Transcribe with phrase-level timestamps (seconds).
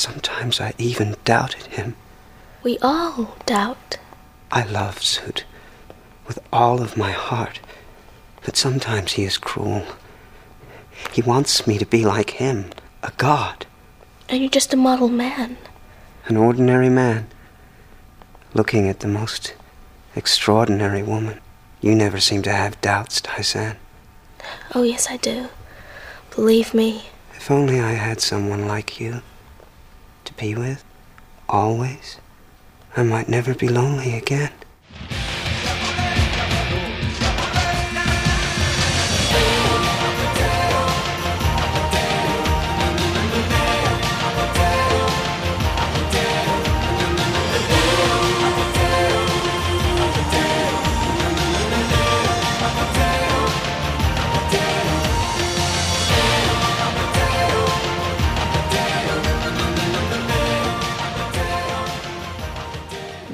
[0.00, 1.94] Sometimes I even doubted him.
[2.62, 3.98] We all doubt.
[4.50, 5.42] I love Zoot
[6.26, 7.60] with all of my heart,
[8.42, 9.84] but sometimes he is cruel.
[11.12, 12.70] He wants me to be like him,
[13.02, 13.66] a god,
[14.30, 15.58] And you're just a model man.
[16.28, 17.26] an ordinary man,
[18.54, 19.52] looking at the most
[20.16, 21.40] extraordinary woman.
[21.82, 23.76] You never seem to have doubts, Tai-San.
[24.74, 25.48] Oh, yes, I do.
[26.34, 27.10] Believe me.
[27.34, 29.20] If only I had someone like you
[30.40, 30.82] be with,
[31.48, 32.18] always,
[32.96, 34.52] I might never be lonely again.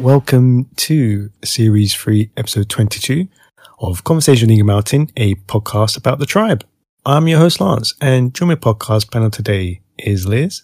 [0.06, 3.26] Welcome to Series 3, Episode 22
[3.80, 6.64] of Conversation with Eagle Mountain, a podcast about the tribe.
[7.04, 10.62] I'm your host, Lance, and joining my podcast panel today is Liz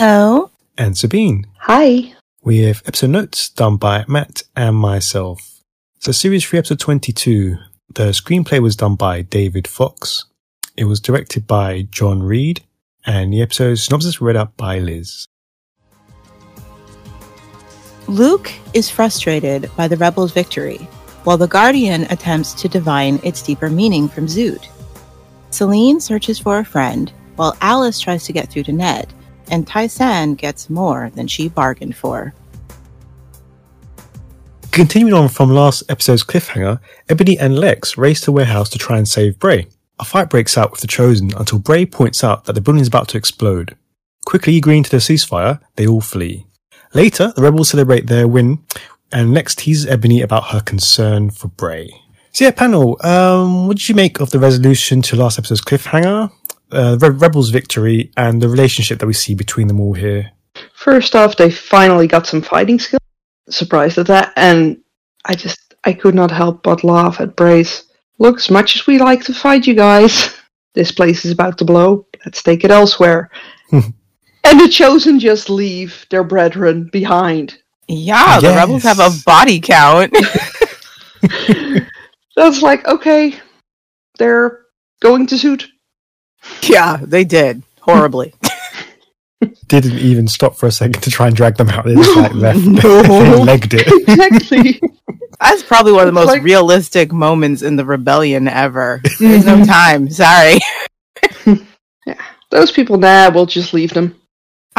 [0.00, 1.46] Oh, and Sabine.
[1.60, 2.14] hi.
[2.42, 5.60] We have episode notes done by Matt and myself.
[6.00, 7.58] So, Series 3, Episode 22,
[7.94, 10.24] the screenplay was done by David Fox.
[10.76, 12.64] It was directed by John Reed,
[13.06, 15.28] and the episode synopsis read up by Liz.
[18.10, 20.78] Luke is frustrated by the rebels' victory,
[21.22, 24.66] while the Guardian attempts to divine its deeper meaning from Zoot.
[25.52, 29.14] Salene searches for a friend, while Alice tries to get through to Ned,
[29.52, 32.34] and Tai-San gets more than she bargained for.
[34.72, 39.06] Continuing on from last episode's cliffhanger, Ebony and Lex race to warehouse to try and
[39.06, 39.68] save Bray.
[40.00, 42.88] A fight breaks out with the Chosen until Bray points out that the building is
[42.88, 43.76] about to explode.
[44.26, 46.48] Quickly agreeing to the ceasefire, they all flee.
[46.92, 48.64] Later, the rebels celebrate their win,
[49.12, 51.88] and Lex teases Ebony about her concern for Bray.
[52.32, 56.30] So yeah, panel, um, what did you make of the resolution to last episode's cliffhanger,
[56.72, 60.32] uh, Re- Rebels' victory, and the relationship that we see between them all here?
[60.74, 63.00] First off, they finally got some fighting skills.
[63.48, 64.80] Surprised at that, and
[65.24, 67.84] I just I could not help but laugh at Bray's.
[68.18, 70.36] Look, as much as we like to fight you guys,
[70.74, 72.06] this place is about to blow.
[72.24, 73.30] Let's take it elsewhere.
[74.44, 77.58] and the chosen just leave their brethren behind.
[77.88, 80.14] Yeah, the rebels have a body count.
[82.36, 83.34] That's like okay,
[84.18, 84.60] they're
[85.00, 85.66] going to Zoot.
[86.62, 87.62] yeah, they did.
[87.80, 88.34] Horribly.
[89.66, 91.84] Didn't even stop for a second to try and drag them out.
[91.86, 93.02] They just like left, No.
[93.02, 93.86] they legged it.
[94.08, 94.80] Exactly.
[95.40, 99.00] That's probably one of the most Like- realistic moments in the rebellion ever.
[99.18, 100.10] There's no time.
[100.10, 100.58] Sorry.
[102.06, 102.14] yeah.
[102.50, 104.19] Those people, nah, we'll just leave them.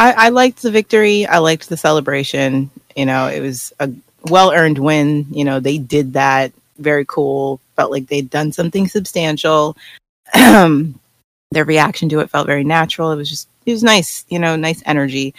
[0.02, 1.26] I, I liked the victory.
[1.26, 2.70] I liked the celebration.
[2.96, 3.88] You know, it was a
[4.24, 5.26] well earned win.
[5.30, 6.52] You know, they did that.
[6.78, 7.60] Very cool.
[7.76, 9.76] Felt like they'd done something substantial.
[10.34, 13.12] Their reaction to it felt very natural.
[13.12, 14.24] It was just, it was nice.
[14.28, 15.34] You know, nice energy.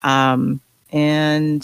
[0.00, 1.60] Um, and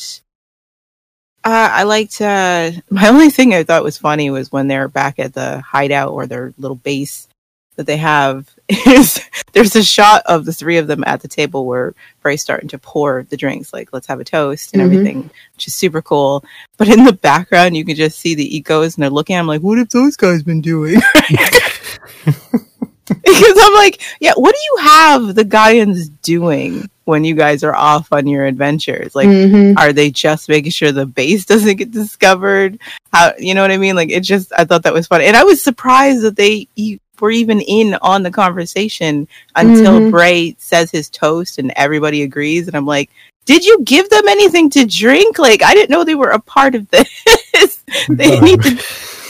[1.45, 2.21] uh, I liked.
[2.21, 6.13] Uh, my only thing I thought was funny was when they're back at the hideout
[6.13, 7.29] or their little base
[7.77, 8.51] that they have.
[8.87, 9.21] Is
[9.53, 12.79] there's a shot of the three of them at the table where Bray's starting to
[12.79, 14.85] pour the drinks, like let's have a toast and Mhm.
[14.87, 16.45] everything, which is super cool.
[16.79, 19.37] But in the background, you can just see the ecos, and they're looking.
[19.37, 20.97] I'm like, what have those guys been doing?
[22.25, 27.75] because I'm like, yeah, what do you have the Gaians doing when you guys are
[27.75, 29.15] off on your adventures?
[29.15, 29.77] Like, Mhm.
[29.77, 32.79] are they just making sure the base doesn't get discovered?
[33.13, 33.97] How you know what I mean?
[33.97, 36.99] Like, it just I thought that was funny, and I was surprised that they e-
[37.23, 40.11] were even in on the conversation until Mhm.
[40.11, 43.09] Bray says his toast and everybody agrees, and I'm like.
[43.45, 45.37] Did you give them anything to drink?
[45.37, 47.83] Like I didn't know they were a part of this.
[48.09, 48.71] they need to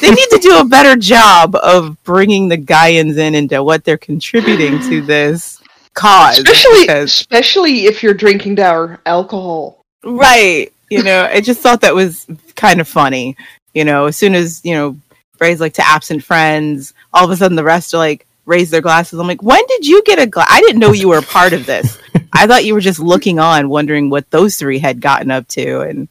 [0.02, 3.96] they need to do a better job of bringing the Gaians in into what they're
[3.96, 5.62] contributing to this
[5.94, 6.36] cause.
[6.40, 9.80] Especially, because- especially if you're drinking their alcohol.
[10.04, 10.70] right.
[10.90, 13.34] You know, I just thought that was kind of funny.
[13.72, 14.96] You know, as soon as you know
[15.42, 18.80] Bray's like to absent friends, all of a sudden the rest are like raise their
[18.80, 19.18] glasses.
[19.18, 20.46] I'm like, when did you get a glass?
[20.48, 21.98] I didn't know you were a part of this.
[22.32, 25.80] I thought you were just looking on, wondering what those three had gotten up to,
[25.80, 26.08] and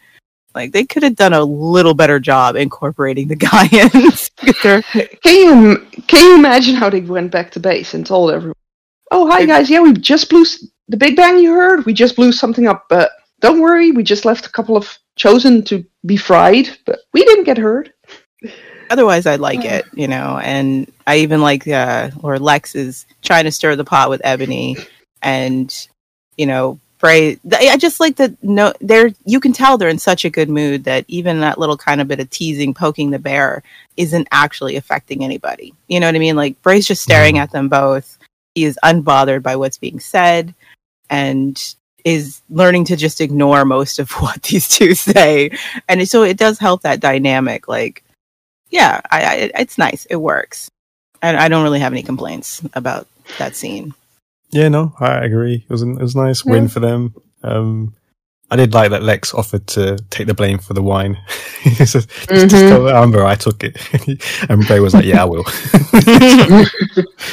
[0.54, 4.32] like they could have done a little better job incorporating the Gaians.
[4.64, 4.82] They're-
[5.24, 5.78] Can you
[6.08, 8.56] can you imagine how they went back to base and told everyone,
[9.12, 11.38] "Oh, hi guys, yeah, we just blew s- the Big Bang.
[11.40, 11.86] You heard?
[11.86, 15.64] We just blew something up, but don't worry, we just left a couple of chosen
[15.66, 17.92] to be fried, but we didn't get hurt."
[18.92, 20.40] otherwise I'd like it, you know.
[20.42, 24.78] And I even like uh or Lex is trying to stir the pot with Ebony
[25.22, 25.88] and
[26.38, 27.40] you know, Bray.
[27.52, 28.42] I just like that.
[28.44, 31.78] No, they're you can tell they're in such a good mood that even that little
[31.78, 33.64] kind of bit of teasing, poking the bear,
[33.98, 35.74] isn't actually affecting anybody.
[35.88, 36.36] You know what I mean?
[36.36, 38.20] Like Bray's just staring at them both.
[38.54, 40.54] He is unbothered by what's being said,
[41.10, 41.60] and
[42.06, 45.52] is learning to just ignore most of what these two say.
[45.88, 47.68] And so it does help that dynamic.
[47.68, 48.04] Like,
[48.72, 50.06] yeah, I, I it's nice.
[50.06, 50.72] It works.
[51.22, 53.08] And I don't really have any complaints about
[53.38, 53.94] that scene.
[54.50, 55.64] Yeah, no, I agree.
[55.68, 57.14] It was a, it was a nice win for them.
[57.44, 57.94] Um,
[58.50, 61.18] I did like that Lex offered to take the blame for the wine.
[61.62, 63.78] he said, just, just tell Amber I took it.
[64.50, 65.44] and Bray was like, yeah, I will.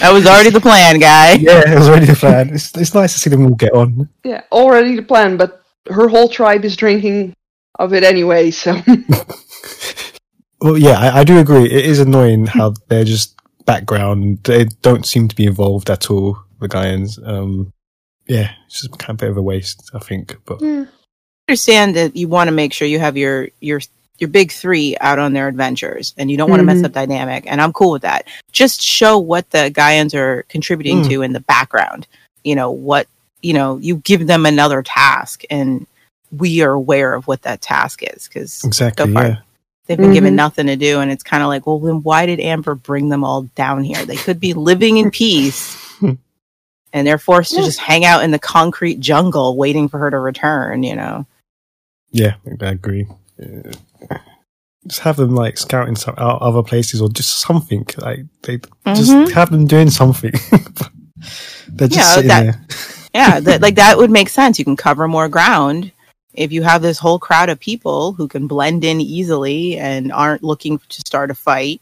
[0.00, 1.32] That was already the plan, guy.
[1.32, 2.50] yeah, it was already the plan.
[2.54, 4.08] It's, it's nice to see them all get on.
[4.22, 7.34] Yeah, already the plan, but her whole tribe is drinking
[7.80, 8.80] of it anyway, so.
[10.60, 11.64] Well, yeah, I, I do agree.
[11.64, 13.34] It is annoying how they're just
[13.64, 14.40] background.
[14.44, 17.24] They don't seem to be involved at all, the Gaians.
[17.26, 17.72] Um,
[18.26, 20.36] yeah, it's just kind of a bit of a waste, I think.
[20.44, 20.60] But
[21.48, 23.80] understand that you want to make sure you have your your
[24.18, 26.86] your big three out on their adventures and you don't want to mess Mhm.
[26.86, 31.08] up dynamic and i'm cool with that just show what the Gaians are contributing Mm.
[31.08, 32.06] to in the background
[32.44, 33.06] you know what
[33.42, 35.86] you know you give them another task and
[36.32, 39.26] we are aware of what that task is because exactly, So far.
[39.26, 39.36] yeah.
[39.88, 40.36] They've been given Mhm.
[40.36, 43.24] nothing to do and it's kind of like well then why did amber bring them
[43.24, 45.76] all down here they could be living in peace
[46.92, 50.18] and they're forced to just hang out in the concrete jungle waiting for her to
[50.18, 51.26] return you know
[52.12, 53.06] Yeah, I agree.
[53.42, 53.72] Uh,
[54.86, 57.84] just have them like scouting some other places or just something.
[57.98, 58.56] Like they
[58.94, 59.30] just Mhm.
[59.32, 60.32] have them doing something.
[61.68, 62.60] They're just Yeah, sitting that- there.
[63.14, 65.92] yeah that like that would make sense you can cover more ground
[66.34, 70.42] if you have this whole crowd of people who can blend in easily and aren't
[70.42, 71.80] looking to start a fight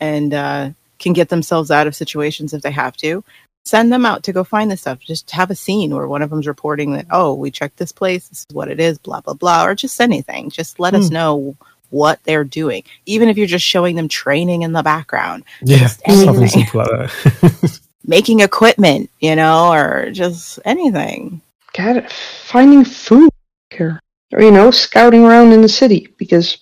[0.00, 3.22] and uh, can get themselves out of situations if they have to
[3.64, 4.98] send them out to go find this stuff.
[4.98, 8.28] Just have a scene where one of them's reporting that oh we checked this place
[8.28, 10.50] this is what it is blah blah blah or just anything.
[10.50, 11.14] Just let us Hmm.
[11.14, 11.56] know
[11.90, 12.82] what they're doing.
[13.06, 15.44] Even if you're just showing them training in the background.
[15.62, 17.80] Yeah, something simple like that.
[18.04, 21.40] making equipment you know or just anything.
[21.74, 22.10] God,
[22.46, 23.30] finding food
[23.72, 24.00] here.
[24.32, 26.58] Or, you know, scouting around in the city, because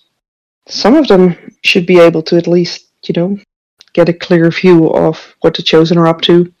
[0.67, 3.37] some of them should be able to at least, you know,
[3.93, 6.51] get a clear view of what the Chosen are up to.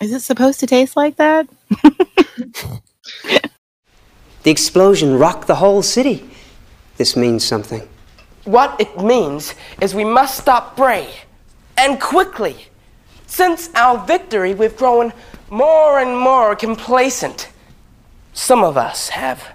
[0.00, 1.48] Is it supposed to taste like that?
[4.44, 6.22] The explosion rocked the whole city.
[6.98, 7.88] This means something.
[8.44, 11.08] What it means is we must stop Bray,
[11.78, 12.66] and quickly.
[13.26, 15.14] Since our victory, we've grown
[15.48, 17.48] more and more complacent.
[18.34, 19.53] Some of us have.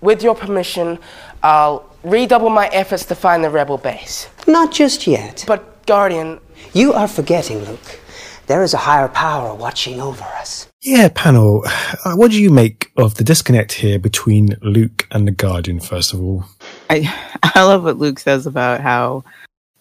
[0.00, 0.98] With your permission,
[1.42, 4.28] I'll redouble my efforts to find the rebel base.
[4.46, 5.44] Not just yet.
[5.46, 6.40] But, Guardian,
[6.72, 8.00] You are forgetting, Luke.
[8.46, 10.66] There is a higher power watching over us.
[10.82, 11.62] yeah, panel.
[12.04, 15.80] Uh, what do you make of the disconnect here between Luke and the Guardian?
[15.80, 16.44] First of all,
[16.88, 17.12] I
[17.54, 19.24] I love what Luke says about how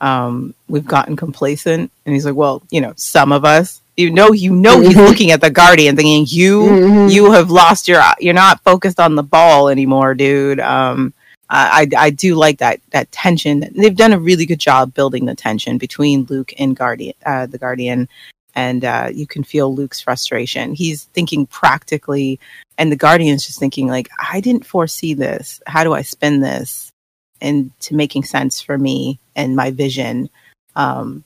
[0.02, 4.32] um, we've gotten complacent, and he's like, "Well, you know, some of us." You know,
[4.32, 5.08] you know, he's Mhm.
[5.08, 7.12] looking at the Guardian, thinking, "You, Mhm.
[7.12, 11.14] you have lost your, you're not focused on the ball anymore, dude." Um,
[11.50, 13.68] I, I I do like that that tension.
[13.76, 17.58] They've done a really good job building the tension between Luke and Guardian, uh, the
[17.58, 18.08] Guardian,
[18.54, 20.76] and uh, you can feel Luke's frustration.
[20.76, 22.40] He's thinking practically,
[22.78, 25.60] and the Guardian's just thinking like, "I didn't foresee this.
[25.66, 26.92] How do I spin this?"
[27.40, 30.28] into making sense for me and my vision.
[30.76, 31.24] Um,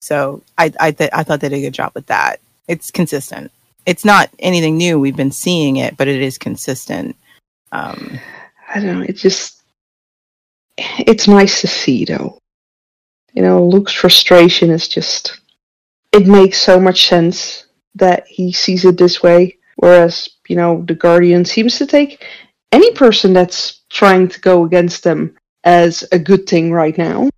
[0.00, 2.40] so I I, th- I thought they did a good job with that.
[2.68, 3.50] It's consistent.
[3.86, 5.00] It's not anything new.
[5.00, 7.16] We've been seeing it, but it is consistent.
[7.72, 8.18] Um,
[8.68, 9.62] I don't know, it just.
[10.78, 12.38] It's nice to see, though.
[13.34, 15.40] You know, Luke's frustration is just.
[16.12, 20.94] It makes so much sense that he sees it this way, whereas, you know, the
[20.94, 22.24] Guardian seems to take
[22.72, 27.28] any person that's trying to go against them as a good thing right now.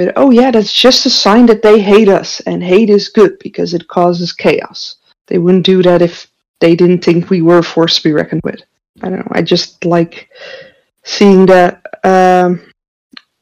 [0.00, 3.38] But oh, yeah, that's just a sign that they hate us, and hate is good
[3.38, 4.96] because it causes chaos.
[5.26, 6.26] They wouldn't do that if
[6.60, 8.62] they didn't think we were a force to be reckoned with.
[9.02, 9.32] I don't know.
[9.32, 10.30] I just like
[11.04, 11.82] seeing that.
[12.02, 12.62] Um,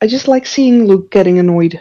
[0.00, 1.80] I just like seeing Luke getting annoyed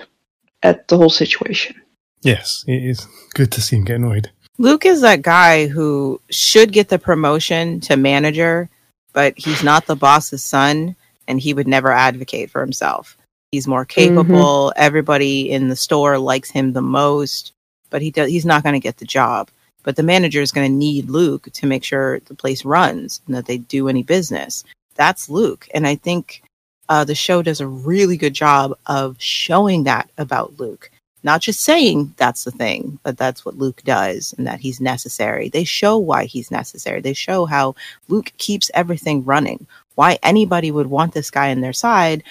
[0.61, 1.81] at the whole situation.
[2.21, 4.29] yes, it is good to see him get annoyed.
[4.59, 8.69] Luke is that guy who should get the promotion to manager,
[9.11, 10.95] but he's not the boss's son,
[11.27, 13.16] and he would never advocate for himself.
[13.51, 14.73] He's more capable.
[14.75, 17.53] Everybody in the store likes him the most,
[17.89, 18.29] but he does.
[18.29, 19.49] He's not going to get the job.
[19.83, 23.35] But the manager is going to need Luke to make sure the place runs and
[23.35, 24.65] that they do any business.
[24.95, 26.43] That's Luke, and I think
[26.89, 30.89] uh, the show does a really good job of showing that about Luke.
[31.27, 35.49] not just saying that's the thing, but that's what Luke does and that he's necessary.
[35.49, 37.01] They show why he's necessary.
[37.01, 37.75] They show how
[38.07, 42.23] Luke keeps everything running, why anybody would want this guy on their side,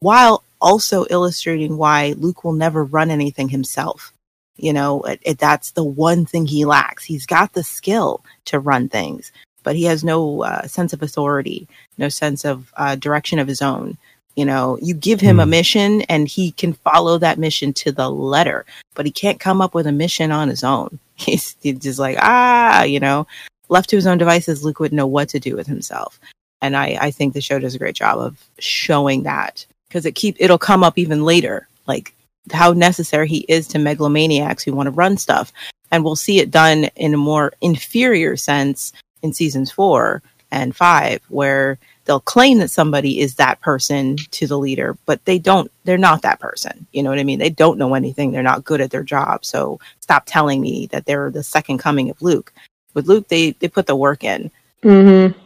[0.00, 4.12] while also illustrating why Luke will never run anything himself.
[4.56, 7.04] You know, it, it, that's the one thing he lacks.
[7.04, 11.66] He's got the skill to run things, but he has no uh, sense of authority,
[11.96, 13.96] no sense of uh, direction of his own.
[14.36, 15.42] You know, you give him mm.
[15.42, 15.50] a hmm.
[15.50, 18.64] mission and he can follow that mission to the letter,
[18.94, 20.98] but he can't come up with a mission on his own.
[21.20, 23.26] He's, he's just like, ah, you know,
[23.68, 26.18] left to his own devices, Luke wouldn't know what to do with himself.
[26.62, 30.14] And I, I think the show does a great job of showing that because it
[30.14, 32.14] keep it'll come up even later, like
[32.52, 35.52] how necessary he is to megalomaniacs who want to run stuff.
[35.90, 38.92] And we'll see it done in a more inferior sense
[39.22, 44.58] in seasons four and five, where they'll claim that somebody is that person to the
[44.58, 46.86] leader, but they don't, they're not that person.
[46.92, 47.38] You know what I mean?
[47.38, 48.30] They don't know anything.
[48.30, 49.44] They're not good at their job.
[49.44, 52.52] So stop telling me that they're the second coming of Luke.
[52.94, 54.50] With Luke, they, they put the work in.
[54.82, 55.38] Mm-hmm.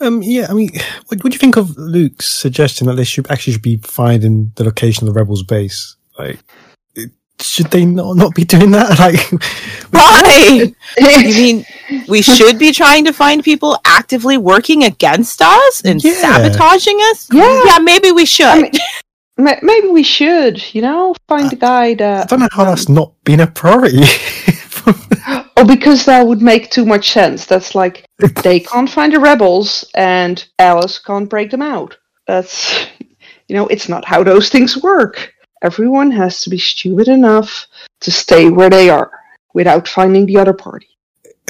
[0.00, 0.70] Um, yeah, I mean,
[1.06, 4.52] what, what do you think of Luke's suggestion that they should actually should be finding
[4.56, 5.96] the location of the rebels' base?
[6.18, 6.40] Like,
[7.40, 8.98] should they not, not be doing that?
[8.98, 9.20] Like,
[9.90, 10.74] why?
[10.98, 11.66] you mean
[12.08, 16.14] we should be trying to find people actively working against us and yeah.
[16.14, 17.28] sabotaging us?
[17.32, 18.46] Yeah, yeah, maybe we should.
[18.46, 18.72] I mean,
[19.62, 20.74] maybe we should.
[20.74, 22.24] You know, find a guy that.
[22.24, 24.02] I don't know how um, that's not been a priority.
[25.56, 27.46] oh, because that would make too much sense.
[27.46, 28.06] That's like
[28.42, 31.96] they can't find the rebels, and Alice can't break them out.
[32.26, 32.86] That's
[33.48, 35.32] you know, it's not how those things work.
[35.62, 37.66] Everyone has to be stupid enough
[38.00, 39.10] to stay where they are
[39.54, 40.88] without finding the other party.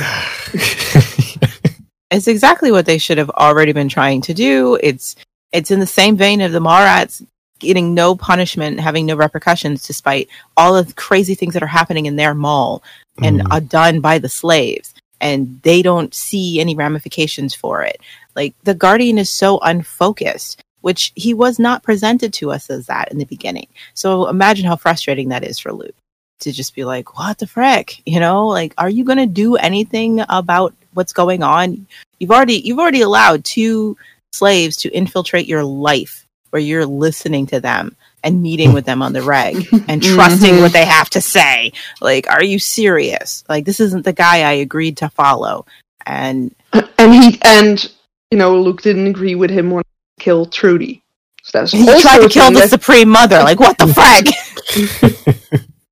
[2.10, 4.78] it's exactly what they should have already been trying to do.
[4.82, 5.16] It's
[5.52, 7.22] it's in the same vein of the Mall Rats
[7.64, 12.06] getting no punishment, having no repercussions, despite all of the crazy things that are happening
[12.06, 12.82] in their mall
[13.22, 13.46] and mm.
[13.50, 18.00] are done by the slaves, and they don't see any ramifications for it.
[18.36, 23.10] Like the Guardian is so unfocused which he was not presented to us as that
[23.10, 23.66] in the beginning.
[23.94, 25.94] So imagine how frustrating that is for Luke
[26.40, 28.02] to just be like, what the frick?
[28.04, 31.86] You know, like, are you going to do anything about what's going on?
[32.18, 33.96] You've already, you've already allowed two
[34.34, 36.23] slaves to infiltrate your life
[36.54, 40.72] where you're listening to them and meeting with them on the reg and trusting what
[40.72, 41.72] they have to say.
[42.00, 43.42] Like, are you serious?
[43.48, 45.66] Like, this isn't the guy I agreed to follow.
[46.06, 46.54] And,
[46.96, 47.92] and he, and,
[48.30, 49.82] you know, Luke didn't agree with him when
[50.20, 51.02] kill Trudy.
[51.42, 52.70] So that's he tried to kill the that...
[52.70, 53.40] Supreme Mother.
[53.40, 54.30] Like, what the frack?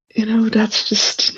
[0.14, 1.36] you know, that's just.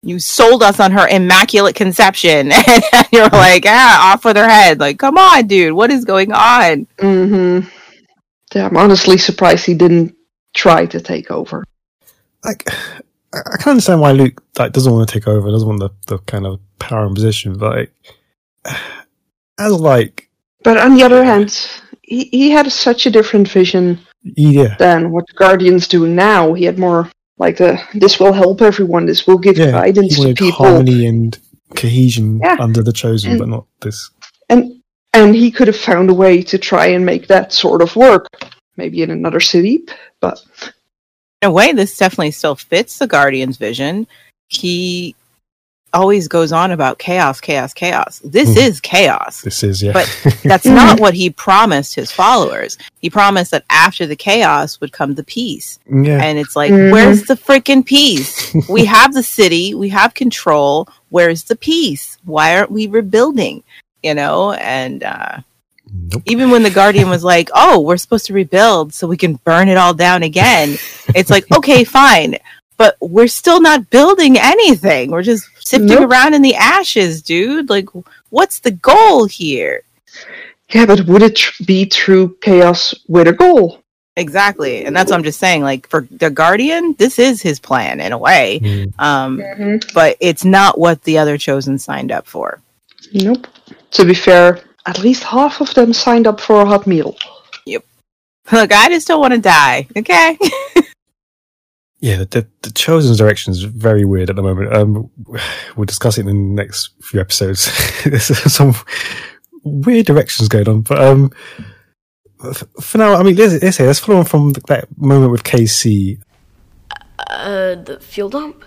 [0.00, 4.80] You sold us on her immaculate conception, and you're like, ah, off with her head.
[4.80, 6.86] Like, come on, dude, what is going on?
[6.96, 7.68] Mm-hmm.
[8.62, 10.14] I'm honestly surprised he didn't
[10.54, 11.64] try to take over.
[12.44, 12.68] Like,
[13.32, 16.18] I can understand why Luke like doesn't want to take over, doesn't want the, the
[16.18, 17.92] kind of power and position, but like,
[19.58, 20.30] as like.
[20.62, 21.68] But on the other hand,
[22.02, 24.76] he, he had such a different vision yeah.
[24.78, 26.52] than what the Guardians do now.
[26.54, 30.34] He had more like the this will help everyone, this will give yeah, guidance to
[30.34, 30.66] people.
[30.66, 31.38] Harmony and
[31.74, 32.56] cohesion yeah.
[32.60, 34.10] under the chosen, and, but not this.
[34.48, 34.82] And
[35.14, 38.26] and he could have found a way to try and make that sort of work.
[38.76, 39.86] Maybe in another city,
[40.20, 40.42] but
[41.40, 44.08] in a way this definitely still fits the Guardian's vision.
[44.48, 45.14] He
[45.94, 48.20] always goes on about chaos, chaos, chaos.
[48.24, 48.56] This mm.
[48.56, 49.42] is chaos.
[49.42, 49.92] This is, yeah.
[49.92, 52.76] But that's not what he promised his followers.
[53.00, 55.78] He promised that after the chaos would come the peace.
[55.86, 56.20] Yeah.
[56.20, 56.92] And it's like, mm-hmm.
[56.92, 58.52] where's the freaking peace?
[58.68, 60.88] we have the city, we have control.
[61.10, 62.18] Where's the peace?
[62.24, 63.62] Why aren't we rebuilding?
[64.04, 65.38] You know, and uh,
[65.96, 66.22] Nope.
[66.26, 69.68] Even when the Guardian was like, "Oh, we're supposed to rebuild so we can burn
[69.68, 70.76] it all down again,"
[71.14, 72.36] it's like, "Okay, fine
[72.76, 75.10] but we're still not building anything.
[75.10, 76.10] We're just sifting nope.
[76.10, 77.70] around in the ashes, dude.
[77.70, 77.88] Like,
[78.30, 79.82] what's the goal here?
[80.70, 83.80] Yeah, but would it tr- be true chaos with a goal?
[84.16, 85.62] Exactly, and that's what I'm just saying.
[85.62, 89.00] Like for the Guardian, this is his plan in a way, mm.
[89.00, 89.76] um, mm-hmm.
[89.92, 92.60] but it's not what the other chosen signed up for.
[93.12, 93.48] Nope.
[93.94, 97.16] To be fair, at least half of them signed up for a hot meal.
[97.66, 97.84] Yep.
[98.52, 99.86] Look, I just don't want to die.
[99.96, 100.38] Okay.
[102.04, 104.74] Yeah, the, the chosen direction is very weird at the moment.
[104.74, 105.10] Um,
[105.74, 107.72] we'll discuss it in the next few episodes.
[108.04, 108.74] There's some
[109.62, 111.30] weird directions going on, but um,
[112.78, 116.20] for now, I mean, let's, let's say let's follow on from that moment with KC.
[117.30, 118.66] Uh, the fuel dump.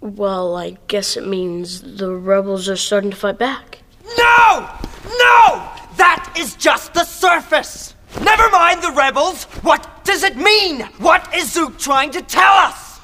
[0.00, 3.82] Well, I guess it means the rebels are starting to fight back.
[4.18, 4.70] No!
[5.04, 5.72] No!
[5.96, 7.94] That is just the surface!
[8.22, 9.44] Never mind the rebels!
[9.62, 10.82] What does it mean?
[10.98, 13.00] What is Zoot trying to tell us?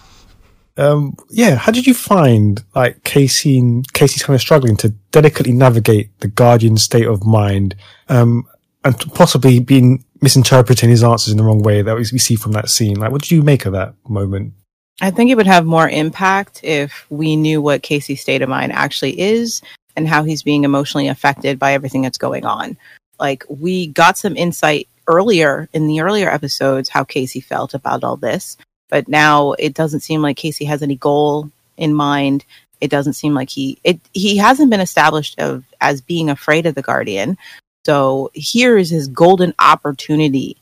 [0.77, 6.19] Um, yeah, how did you find like KC KC's kind of struggling to delicately navigate
[6.21, 7.75] the guardian state of mind,
[8.09, 8.47] um,
[8.85, 12.71] and possibly being misinterpreting his answers in the wrong way that we see from that
[12.71, 12.97] scene?
[12.97, 14.55] Like, what did you make of that moment?
[15.01, 18.73] I think it would have more impact if we knew what KC's state of mind
[18.73, 19.61] actually is
[19.97, 22.77] and how he's being emotionally affected by everything that's going on.
[23.19, 28.17] Like, we got some insight earlier in the earlier episodes how KC felt about all
[28.17, 28.57] this,
[28.89, 32.45] but now it doesn't seem like KC has any goal in mind.
[32.81, 36.75] It doesn't seem like he it he hasn't been established of as being afraid of
[36.75, 37.39] the Guardian.
[37.85, 40.57] So here is his golden opportunity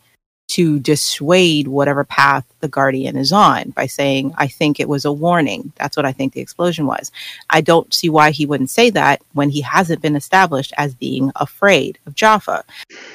[0.50, 5.12] to dissuade whatever path the Guardian is on by saying, I think it was a
[5.12, 5.72] warning.
[5.76, 7.12] That's what I think the explosion was.
[7.48, 11.30] I don't see why he wouldn't say that when he hasn't been established as being
[11.36, 12.64] afraid of Jaffa.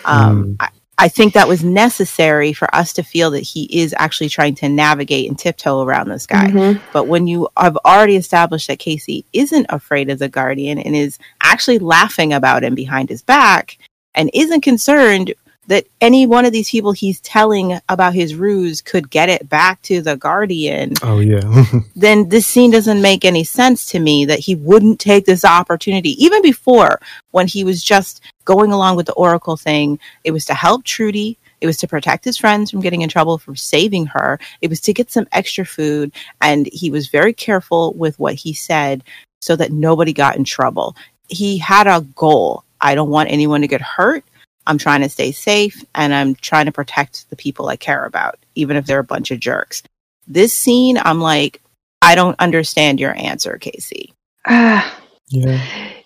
[0.05, 0.55] Um, Mm.
[0.59, 4.55] I, I think that was necessary for us to feel that he is actually trying
[4.55, 6.47] to navigate and tiptoe around this guy.
[6.47, 6.79] Mhm.
[6.93, 11.19] But when you have already established that KC isn't afraid of the Guardian and is
[11.43, 13.77] actually laughing about him behind his back
[14.13, 15.33] and isn't concerned
[15.67, 19.81] that any one of these people he's telling about his ruse could get it back
[19.83, 24.39] to the Guardian, Oh yeah, then this scene doesn't make any sense to me that
[24.39, 26.11] he wouldn't take this opportunity.
[26.23, 26.99] Even before,
[27.31, 31.37] when he was just going along with the Oracle thing, it was to help Trudy.
[31.61, 34.39] It was to protect his friends from getting in trouble for saving her.
[34.61, 36.11] It was to get some extra food.
[36.41, 39.03] And he was very careful with what he said
[39.41, 40.95] so that nobody got in trouble.
[41.27, 42.63] He had a goal.
[42.81, 44.23] I don't want anyone to get hurt.
[44.67, 48.39] I'm trying to stay safe and I'm trying to protect the people I care about,
[48.55, 49.83] even if they're a bunch of jerks.
[50.27, 51.61] This scene, I'm like,
[52.01, 54.11] I don't understand your answer, KC.
[54.47, 55.59] Ah, yeah.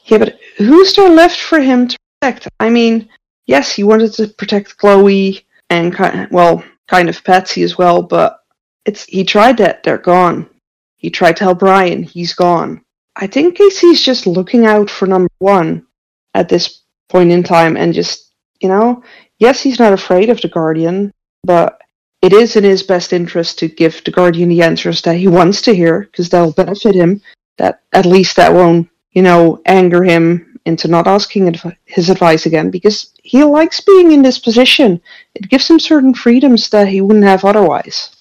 [0.06, 2.48] yeah, but who's there left for him to protect?
[2.62, 3.10] I mean,
[3.48, 8.39] yes, he wanted to protect Chloe and kind well, kind of Patsy as well, but
[8.86, 9.84] it's he tried that.
[9.84, 10.50] They're gone.
[10.96, 12.01] He tried to help Brian.
[12.01, 12.82] He's gone.
[13.16, 15.86] I think KC's just looking out for number one
[16.34, 18.28] at this point in time, and just
[18.62, 19.04] you know,
[19.39, 21.13] yes, he's not afraid of the Guardian,
[21.44, 21.82] but
[22.22, 25.62] it is in his best interest to give the Guardian the answers that he wants
[25.64, 27.22] to hear because that'll benefit him.
[27.57, 32.46] That at least that won't, you know, anger him into not asking adv- his advice
[32.46, 35.01] again because he likes being in this position.
[35.36, 38.16] It gives him certain freedoms that he wouldn't have otherwise.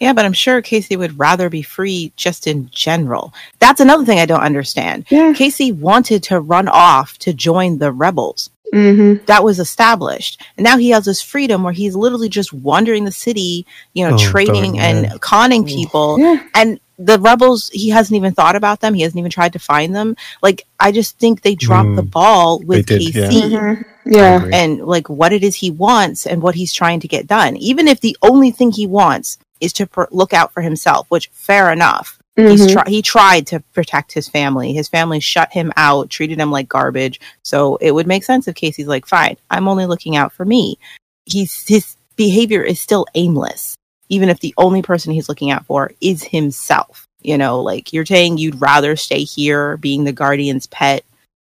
[0.00, 3.32] Yeah, but I'm sure KC would rather be free just in general.
[3.60, 5.06] That's another thing I don't understand.
[5.08, 5.32] Yeah.
[5.32, 8.50] KC wanted to run off to join the rebels.
[8.72, 9.24] Mm-hmm.
[9.26, 10.42] That was established.
[10.56, 14.14] And now he has this freedom where he's literally just wandering the city, you know,
[14.14, 15.16] Oh, trading and yeah.
[15.20, 16.18] conning people.
[16.18, 16.42] Yeah.
[16.54, 18.94] And the rebels, he hasn't even thought about them.
[18.94, 20.16] He hasn't even tried to find them.
[20.42, 21.96] Like, I just think they dropped Mm.
[21.96, 23.28] the ball with They did, yeah.
[23.28, 24.12] KC Mm-hmm.
[24.12, 24.44] Yeah.
[24.52, 27.56] and like what it is he wants and what he's trying to get done.
[27.56, 31.30] Even if the only thing he wants is to pr- look out for himself, which
[31.32, 32.18] fair enough.
[32.36, 32.72] He's Mhm.
[32.72, 34.72] try- he tried to protect his family.
[34.72, 37.20] His family shut him out, treated him like garbage.
[37.44, 40.78] So it would make sense if KC's like, "Fine, I'm only looking out for me."
[41.26, 43.76] He's his behavior is still aimless,
[44.08, 47.06] even if the only person he's looking out for is himself.
[47.22, 51.04] You know, like you're saying you'd rather stay here being the guardian's pet,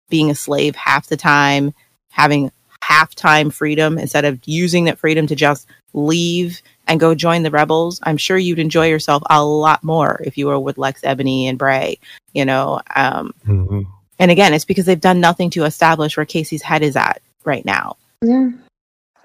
[0.10, 1.74] being a slave half the time,
[2.12, 7.44] having half time freedom instead of using that freedom to just leave and go join
[7.44, 8.00] the rebels.
[8.04, 11.58] I'm sure you'd enjoy yourself a lot more if you were with Lex Ebony and
[11.58, 11.98] Bray,
[12.34, 12.82] you know.
[12.96, 13.86] Um, Mhm.
[14.20, 17.66] and again, it's because they've done nothing to establish where KC's head is at right
[17.66, 17.98] now.
[18.22, 18.50] Yeah.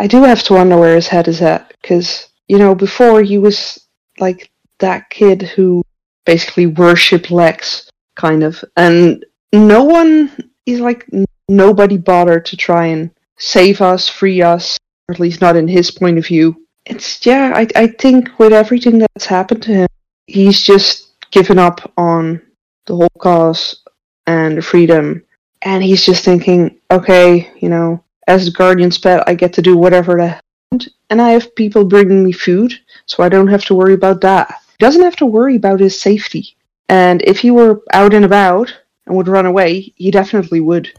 [0.00, 3.38] I do have to wonder where his head is at because, you know, before he
[3.38, 3.80] was
[4.20, 5.82] like that kid who
[6.24, 8.64] basically worshipped Lex, kind of.
[8.76, 10.30] And no one,
[10.66, 11.06] he's like,
[11.48, 15.90] nobody bothered to try and save us, free us, or at least not in his
[15.90, 16.64] point of view.
[16.88, 19.88] It's, yeah, I, I think with everything that's happened to him,
[20.26, 22.40] he's just given up on
[22.86, 23.82] the whole cause
[24.26, 25.22] and the freedom.
[25.62, 29.76] And he's just thinking, okay, you know, as the guardian's pet, I get to do
[29.76, 32.74] whatever the hell I want, and I have people bringing me food,
[33.06, 34.54] so I don't have to worry about that.
[34.78, 36.56] He doesn't have to worry about his safety.
[36.88, 38.74] And if he were out and about
[39.06, 40.92] and would run away, he definitely would.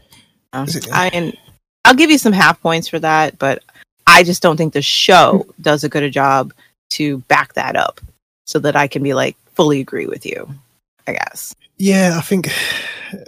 [0.52, 1.36] Um, I and
[1.84, 3.62] I'll give you some half points for that, but
[4.10, 6.52] I just don't think the show does a good a job
[6.90, 8.00] to back that up,
[8.44, 10.48] so that I can be like fully agree with you.
[11.06, 11.54] I guess.
[11.78, 12.48] Yeah, I think,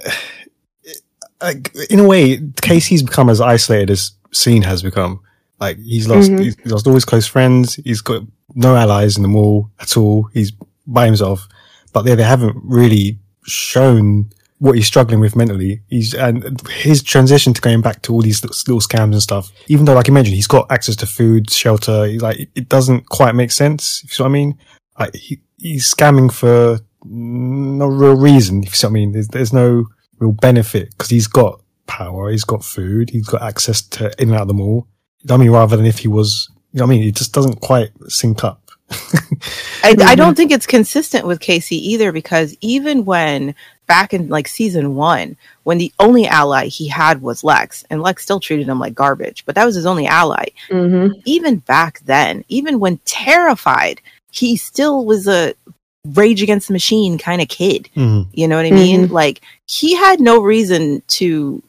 [1.91, 5.21] in a way, KC's become as isolated as Scene has become.
[5.61, 6.43] Like, he's lost, Mhm.
[6.45, 7.75] he's lost all his close friends.
[7.85, 8.23] He's got
[8.55, 10.29] no allies in the mall at all.
[10.33, 10.53] He's
[10.87, 11.49] by himself.
[11.93, 14.31] But they, they haven't really shown
[14.63, 15.83] what he's struggling with mentally.
[15.89, 19.85] He's, and his transition to going back to all these little, scams and stuff, even
[19.85, 23.35] though, like you mentioned, he's got access to food, shelter, he, like, it, doesn't quite
[23.35, 24.03] make sense.
[24.05, 24.59] If you see what I mean?
[25.01, 28.63] Like, he, he's scamming for no real reason.
[28.63, 29.87] If you see what I mean, there's, there's no
[30.21, 34.37] real benefit because he's got power, he's got food, he's got access to in and
[34.37, 34.87] out of the mall.
[35.29, 37.61] I mean, rather than if he was, you know what I mean, it just doesn't
[37.61, 38.63] quite sync up.
[39.83, 44.49] I, I don't think it's consistent with KC either because even when back in like
[44.49, 48.79] season one, when the only ally he had was Lex, and Lex still treated him
[48.79, 50.47] like garbage, but that was his only ally.
[50.69, 51.21] Mm-hmm.
[51.25, 55.55] Even back then, even when terrified, he still was a
[56.15, 57.89] rage against the machine kind of kid.
[57.97, 58.27] Mhm.
[58.33, 59.09] You know what I mean?
[59.09, 61.63] Like he had no reason to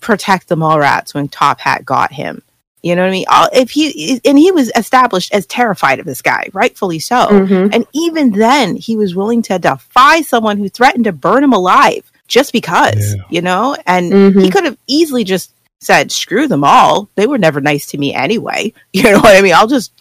[0.00, 2.42] protect the mall rats when Top Hat got him.
[2.82, 3.24] You know what I mean?
[3.28, 7.26] All- If he and he was established as terrified of this guy, rightfully so.
[7.26, 7.74] Mhm.
[7.74, 12.10] And even then, he was willing to defy someone who threatened to burn him alive
[12.28, 13.22] just because, Yeah.
[13.30, 13.76] you know?
[13.86, 14.42] And Mhm.
[14.42, 17.08] he could have easily just said, screw them all.
[17.14, 18.72] They were never nice to me anyway.
[18.92, 19.54] You know what I mean?
[19.54, 19.92] I'll just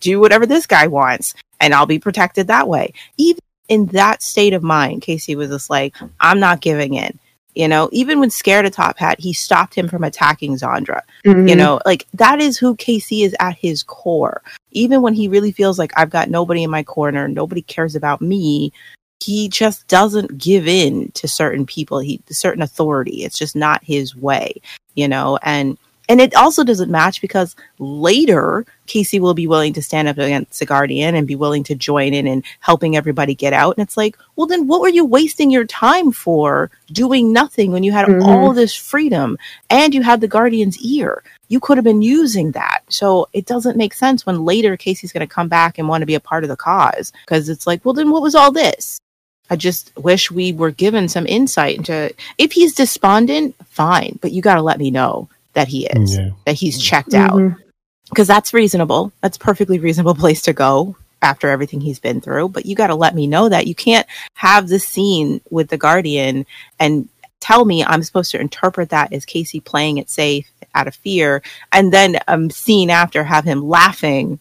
[0.00, 2.92] do whatever this guy wants and I'll be protected that way.
[3.16, 7.18] Even in that state of mind, KC was just like, I'm not giving in.
[7.56, 11.00] You know, even when scared of Top Hat, he stopped him from attacking Zandra.
[11.24, 11.48] Mhm.
[11.48, 14.42] you know like that is who KC is at his core.
[14.72, 18.20] Even when he really feels like i've got nobody in my corner nobody cares about
[18.20, 18.70] me
[19.20, 21.98] he just doesn't give in to certain people.
[21.98, 23.24] He certain authority.
[23.24, 24.60] It's just not his way
[24.96, 25.38] you know?
[25.42, 30.18] And and it also doesn't match because later KC will be willing to stand up
[30.18, 33.76] against the guardian and be willing to join in and helping everybody get out.
[33.76, 37.82] And it's like well then what were you wasting your time for doing nothing when
[37.82, 38.24] you had Mhm.
[38.26, 39.38] all this freedom?
[39.70, 41.22] And you had the guardian's ear.
[41.48, 42.80] You could have been using that.
[42.88, 46.06] So it doesn't make sense when later KC's going to come back and want to
[46.06, 48.98] be a part of the cause because it's like well then what was all this?
[49.48, 54.42] I just wish we were given some insight into if he's despondent fine but you
[54.42, 56.30] got to let me know that he is Yeah.
[56.46, 57.56] that he's checked out Mhm.
[58.10, 59.10] because that's reasonable.
[59.22, 62.50] That's a perfectly reasonable place to go after everything he's been through.
[62.50, 65.78] But you got to let me know that you can't have the scene with the
[65.78, 66.46] Guardian
[66.78, 67.08] and
[67.40, 71.42] tell me I'm supposed to interpret that as KC playing it safe out of fear,
[71.72, 74.38] and then um scene after have him laughing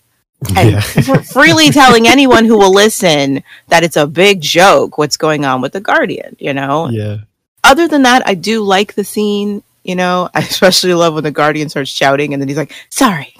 [0.55, 0.79] and Yeah.
[1.21, 5.71] freely telling anyone who will listen that it's a big joke what's going on with
[5.73, 6.35] the Guardian.
[6.39, 7.19] You know, yeah.
[7.63, 9.63] other than that, I do like the scene.
[9.85, 13.33] You know, I especially love when the Guardian starts shouting and then he's like, sorry.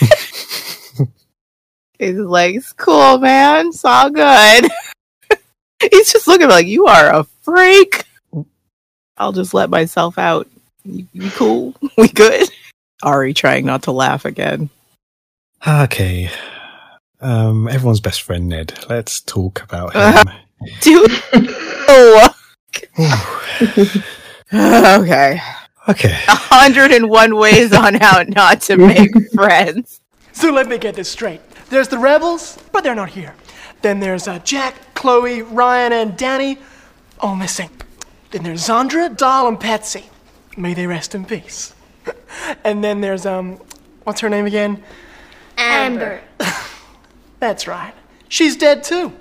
[1.98, 3.68] he's like, it's cool, man.
[3.68, 4.68] It's all good.
[5.90, 8.04] he's just looking like, you are a freak.
[9.18, 10.48] I'll just let myself out.
[10.84, 11.76] You, you cool?
[11.96, 12.48] We good?
[13.02, 14.70] Ari trying not to laugh again.
[15.66, 16.30] Okay.
[17.20, 18.84] Um, everyone's best friend Ned.
[18.88, 20.24] Let's talk about him.
[20.80, 21.10] Dude.
[21.88, 22.34] oh.
[24.54, 25.40] Okay.
[25.88, 26.16] Okay.
[26.26, 30.00] 101 ways on how not to make friends.
[30.32, 31.40] So let me get this straight.
[31.70, 33.34] There's the rebels, but they're not here.
[33.82, 36.58] Then there's uh, Jack, Chloe, Ryan, and Danny,
[37.18, 37.70] all missing.
[38.30, 40.04] Then there's Zandra, Dal, and Patsy.
[40.56, 41.74] May they rest in peace.
[42.64, 43.58] and then there's um,
[44.04, 44.82] what's her name again?
[45.58, 46.20] Amber.
[47.40, 47.94] That's right.
[48.28, 49.12] She's dead too.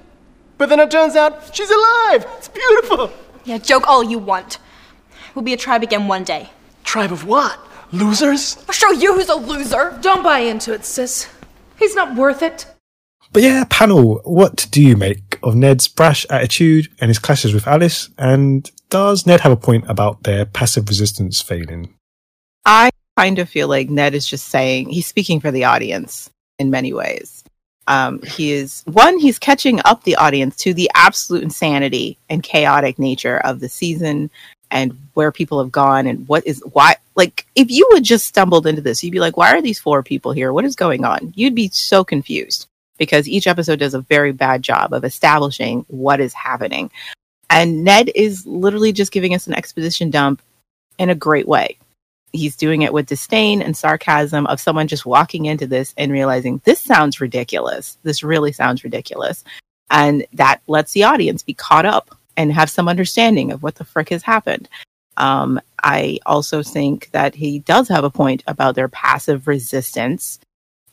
[0.58, 2.26] But then it turns out she's alive.
[2.38, 3.12] It's beautiful.
[3.46, 4.60] Yeah, joke all you want.
[5.36, 6.50] We'll be a tribe again one day.
[6.84, 7.60] Tribe of what?
[7.92, 8.58] Losers?
[8.68, 9.98] I'll show you who's a loser.
[10.02, 11.30] Don't buy into it, sis.
[11.78, 12.66] He's not worth it.
[13.34, 17.66] But yeah, panel, what do you make of Ned's brash attitude and his clashes with
[17.66, 18.10] Alice?
[18.18, 21.96] And does Ned have a point about their passive resistance failing?
[22.66, 26.70] I kind of feel like Ned is just saying he's speaking for the audience in
[26.70, 27.44] many ways.
[27.88, 33.00] Um, he is one, he's catching up the audience to the absolute insanity and chaotic
[33.00, 34.30] nature of the season
[34.72, 36.96] and where people have gone and what is why.
[37.16, 40.02] Like, if you had just stumbled into this, you'd be like, why are these four
[40.02, 40.52] people here?
[40.52, 41.34] What is going on?
[41.36, 46.20] You'd be so confused because each episode does a very bad job of establishing what
[46.20, 46.90] is happening.
[47.50, 50.42] And Ned is literally just giving us an exposition dump
[50.98, 51.78] in a great way
[52.34, 56.62] he's doing it with disdain and sarcasm of someone just walking into this and realizing
[56.64, 57.98] this sounds ridiculous.
[58.04, 59.44] This really sounds ridiculous.
[59.90, 63.84] And that lets the audience be caught up and have some understanding of what the
[63.84, 64.70] frick has happened.
[65.18, 70.40] Um, I also think that he does have a point about their passive resistance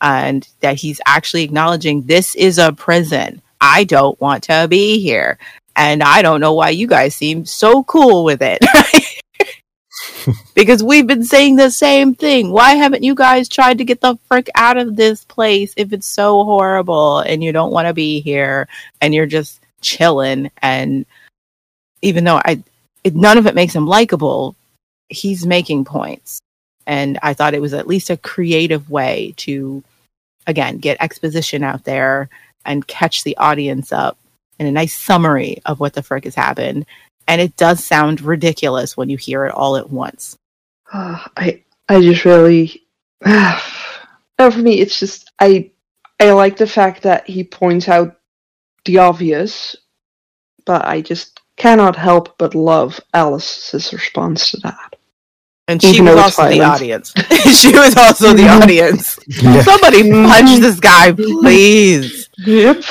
[0.00, 3.42] and that he's actually acknowledging this is a prison.
[3.60, 5.38] I don't want to be here.
[5.76, 8.64] And I don't know why you guys seem so cool with it.
[10.54, 12.50] because we've been saying the same thing.
[12.50, 16.06] Why haven't you guys tried to get the frick out of this place if it's
[16.06, 18.68] so horrible and you don't want to be here
[19.00, 20.50] and you're just chilling?
[20.60, 21.06] And
[22.02, 22.62] even though I,
[23.04, 24.56] it, none of it makes him likable,
[25.08, 26.40] he's making points.
[26.86, 29.82] And I thought it was at least a creative way to,
[30.46, 32.28] again, get exposition out there
[32.64, 34.16] and catch the audience up
[34.58, 36.86] in a nice summary of what the frick has happened.
[37.26, 40.36] And it does sound ridiculous when you hear it all at once.
[40.92, 42.82] I I just really
[43.24, 45.70] for me it's just I
[46.20, 48.16] I like the fact that he points out
[48.84, 49.76] the obvious,
[50.64, 54.96] but I just cannot help but love Alice's response to that.
[55.66, 57.12] And she was though it's also the audience.
[57.60, 58.62] she was also the Mhm.
[58.62, 59.18] audience.
[59.26, 59.60] Yeah.
[59.62, 62.28] Somebody punch this guy, please.
[62.38, 62.82] Yep.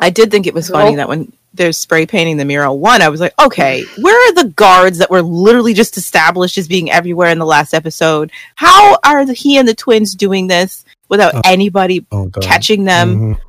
[0.00, 3.00] I did think it was funny Well- that when they're spray painting the mural one,
[3.02, 6.90] I was like, okay, where are the guards that were literally just established as being
[6.90, 8.30] everywhere in the last episode?
[8.56, 11.40] How are the, he and the twins doing this without Oh.
[11.46, 13.36] anybody Oh, catching them?
[13.36, 13.40] Mhm.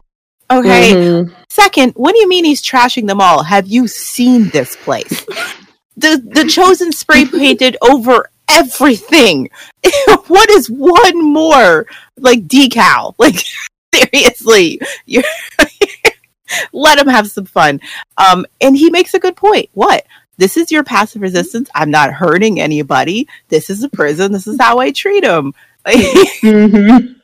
[0.49, 0.93] Okay.
[0.93, 1.33] Mhm.
[1.49, 3.43] Second, what do you mean he's trashing them all?
[3.43, 5.25] Have you seen this place?
[5.97, 9.49] The the chosen spray painted over everything.
[10.27, 11.85] what is one more
[12.17, 13.15] like decal?
[13.19, 13.43] Like
[13.93, 15.23] seriously, you
[16.71, 17.81] let him have some fun.
[18.17, 19.69] Um, and he makes a good point.
[19.73, 20.05] What?
[20.37, 21.69] This is your passive resistance.
[21.73, 23.27] I'm not hurting anybody.
[23.49, 24.31] This is a prison.
[24.31, 25.53] This is how I treat them.
[25.85, 27.15] Mhm.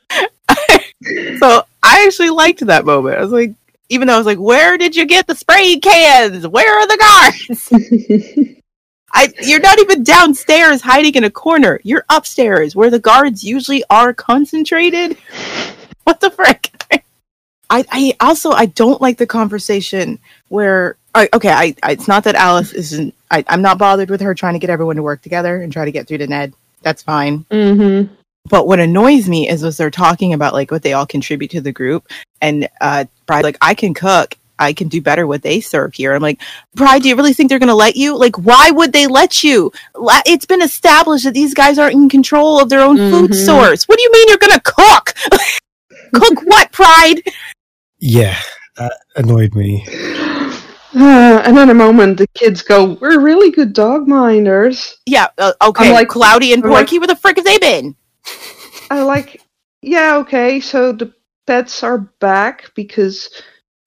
[1.39, 3.17] So I actually liked that moment.
[3.17, 3.53] I was like,
[3.89, 6.47] even though I was like, where did you get the spray cans?
[6.47, 8.59] Where are the guards?
[9.15, 11.79] I you're not even downstairs hiding in a corner.
[11.83, 15.17] You're upstairs where the guards usually are concentrated.
[16.05, 16.69] What the frick?
[17.69, 22.25] I, I also I don't like the conversation where I, okay I, I it's not
[22.25, 25.21] that Alice isn't I, I'm not bothered with her trying to get everyone to work
[25.21, 26.53] together and try to get through to Ned.
[26.81, 27.45] That's fine.
[27.49, 28.09] Mhm.
[28.49, 31.61] But what annoys me is as they're talking about like what they all contribute to
[31.61, 32.07] the group,
[32.41, 36.13] and uh, Bride like I can cook, I can do better what they serve here.
[36.13, 36.41] I'm like,
[36.75, 38.17] Bride, do you really think they're going to let you?
[38.17, 39.71] Like, why would they let you?
[40.25, 43.45] It's been established that these guys aren't in control of their own food Mhm.
[43.45, 43.85] source.
[43.85, 45.13] What do you mean you're going to cook?
[46.13, 47.21] cook what, Pride?
[47.99, 48.37] Yeah,
[48.75, 49.85] that annoyed me.
[50.93, 55.53] Uh, and in a moment, the kids go, "We're really good dog minders." Yeah, uh,
[55.63, 55.87] okay.
[55.87, 57.95] I'm like- Cloudy and I'm like- Porky, where the frick have they been?
[58.89, 59.41] I like,
[59.81, 60.59] yeah, okay.
[60.59, 61.13] So the
[61.47, 63.29] pets are back because,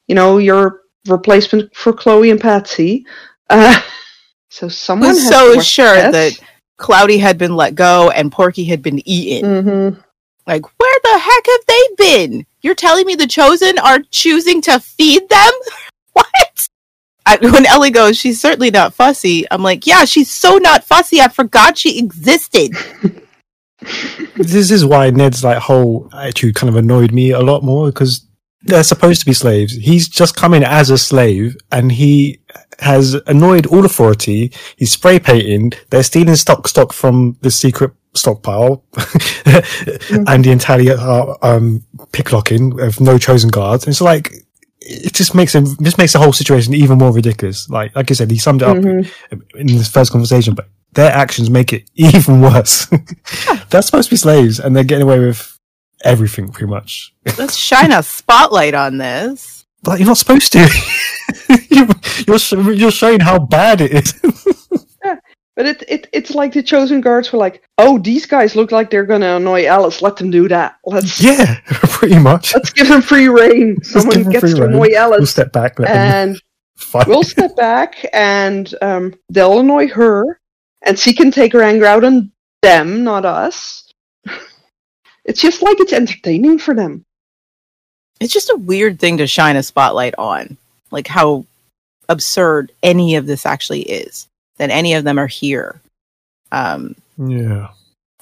[0.06, 3.06] you know, your replacement for Chloe and Patsy.
[3.48, 3.80] Uh,
[4.50, 6.12] so someone was so sure pets.
[6.12, 6.46] that
[6.76, 9.64] Cloudy had been let go and Porky had been eaten.
[9.64, 10.04] Mhm.
[10.46, 12.46] Like, where the heck have they been?
[12.62, 15.52] You're telling me the chosen are choosing to feed them?
[16.12, 16.68] what?
[17.26, 19.44] I, when Ellie goes, she's certainly not fussy.
[19.50, 21.20] I'm like, yeah, she's so not fussy.
[21.20, 22.72] I forgot she existed.
[23.80, 28.26] This is why Ned's like whole attitude kind of annoyed me a lot more because
[28.62, 29.74] they're supposed to be slaves.
[29.74, 32.40] He's just come in as a slave and he
[32.80, 34.52] has annoyed all authority.
[34.76, 35.72] He's spray painting.
[35.90, 38.82] They're stealing stock stock from the secret stockpile
[40.26, 43.84] and the entire uh, um, picklocking of no chosen guards.
[43.84, 44.32] And it's like
[44.80, 47.68] it just makes him just makes the whole situation even more ridiculous.
[47.68, 51.48] Like like I said, he summed it up in this first conversation, but their actions
[51.48, 52.86] make it even worse.
[53.70, 55.56] they're supposed to be slaves and they're getting away with
[56.04, 57.14] everything pretty much.
[57.38, 59.64] Let's shine a spotlight on this.
[59.84, 60.68] Like you're not supposed to.
[61.70, 61.86] you,
[62.26, 64.20] you're you're showing how bad it is.
[65.56, 68.90] But it, it it's like the chosen guards were like, "Oh, these guys look like
[68.90, 70.02] they're gonna annoy Alice.
[70.02, 70.76] Let them do that.
[70.84, 72.54] Let's yeah, pretty much.
[72.54, 73.82] let's give them free reign.
[73.82, 74.74] Someone gets to rein.
[74.74, 75.78] annoy We'll step back.
[75.78, 76.42] Let them and
[77.06, 80.38] we'll step back, and um, they'll annoy her,
[80.86, 82.30] and she can take her anger out on
[82.62, 83.92] them, not us.
[85.28, 87.04] It's just like it's entertaining for them.
[88.20, 90.56] It's just a weird thing to shine a spotlight on.
[90.92, 91.46] Like how
[92.08, 94.28] absurd any of this actually is.
[94.58, 95.80] That any of them are here.
[96.52, 97.70] Um, yeah.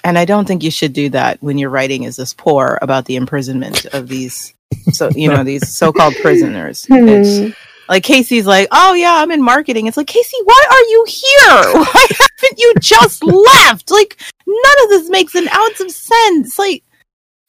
[0.02, 3.04] and I don't think you should do that when your writing is this poor about
[3.04, 4.54] the imprisonment of these
[4.92, 6.86] so you know, these so called prisoners.
[6.90, 7.56] It's
[7.88, 9.86] like KC's like, Oh yeah, I'm in marketing.
[9.86, 11.72] It's like, KC, why are you here?
[11.82, 13.90] Why haven't you just left?
[13.90, 16.58] Like none of this makes an ounce of sense.
[16.58, 16.82] Like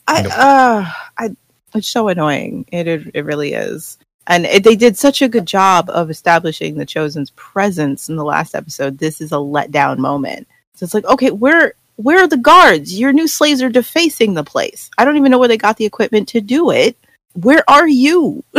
[0.07, 0.31] I Nope.
[0.35, 1.35] uh I
[1.73, 2.65] it's so annoying.
[2.71, 3.97] It it, it really is.
[4.27, 8.23] And it, they did such a good job of establishing the chosen's presence in the
[8.23, 8.97] last episode.
[8.97, 10.47] This is a letdown moment.
[10.73, 12.99] So it's like, okay, where where are the guards?
[12.99, 14.89] Your new slaves are defacing the place.
[14.97, 16.97] I don't even know where they got the equipment to do it.
[17.33, 18.43] Where are you?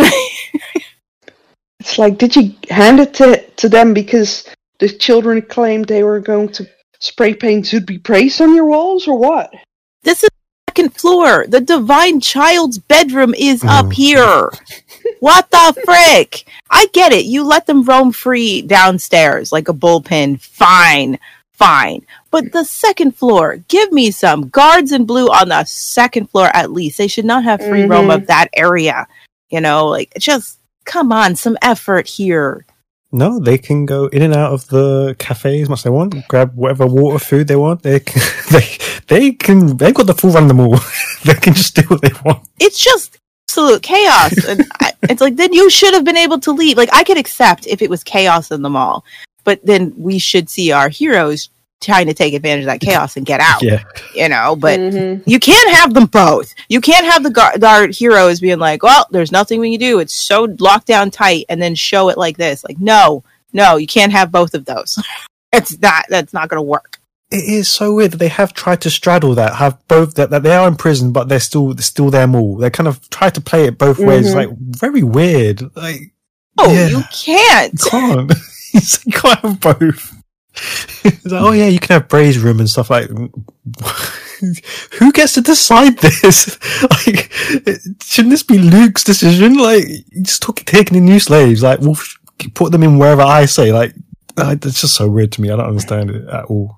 [1.80, 6.20] It's like, did you hand it to, to them because the children claimed they were
[6.20, 6.66] going to
[7.00, 9.52] spray paint should be praised on your walls, or what?
[10.02, 11.46] This is the second floor.
[11.48, 13.68] The divine child's bedroom is Oh.
[13.68, 14.50] up here.
[15.20, 16.44] what the frick?
[16.70, 17.26] I get it.
[17.26, 20.40] You let them roam free downstairs like a bullpen.
[20.40, 21.18] Fine.
[21.52, 22.04] Fine.
[22.30, 26.70] But the second floor, give me some guards in blue on the second floor at
[26.72, 26.98] least.
[26.98, 28.14] They should not have free roam Mhm.
[28.14, 29.06] of that area.
[29.48, 30.55] You know, like just
[30.86, 32.64] come on, some effort here.
[33.12, 36.14] No, they can go in and out of the cafe as much as they want,
[36.28, 37.82] grab whatever water, food they want.
[37.82, 40.78] They can, they, they can, they've got the full run of them all.
[41.24, 42.46] they can just do what they want.
[42.58, 43.18] It's just
[43.48, 44.44] absolute chaos.
[44.48, 46.76] and I, it's like, then you should have been able to leave.
[46.76, 49.04] Like, I could accept if it was chaos in the mall,
[49.44, 51.48] but then we should see our heroes
[51.80, 53.62] trying to take advantage of that chaos and get out.
[53.62, 53.82] Yeah.
[54.14, 55.28] You know, but Mm-hmm.
[55.28, 56.54] you can't have them both.
[56.68, 59.98] You can't have the guard, our heroes being like, well, there's nothing we can do.
[59.98, 62.64] It's so locked down tight and then show it like this.
[62.64, 64.98] Like, no, no, you can't have both of those.
[65.52, 66.98] it's not, that's not going to work.
[67.30, 70.44] It is so weird that they have tried to straddle that, have both that, that
[70.44, 72.56] they are in prison, but they're still they're still them all.
[72.56, 74.34] They kind of try to play it both ways, Mhm.
[74.36, 75.74] like very weird.
[75.76, 76.12] Like
[76.56, 76.86] Oh, Yeah.
[76.88, 77.72] you can't.
[77.72, 78.32] you can't,
[78.74, 80.95] It's like, you can't have both.
[81.24, 83.08] It's like, oh yeah, you can have Bray's room and stuff like.
[84.98, 86.58] Who gets to decide this?
[87.06, 87.32] like,
[88.02, 89.56] shouldn't this be Luke's decision?
[89.56, 89.84] Like,
[90.22, 91.96] just took, taking in new slaves, like, we'll
[92.52, 93.72] put them in wherever I say.
[93.72, 93.94] Like,
[94.36, 95.50] uh, it's just so weird to me.
[95.50, 96.76] I don't understand it at all.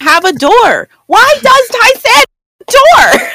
[0.00, 0.88] Have a door.
[1.06, 2.24] Why does Tai-San
[2.66, 3.30] door?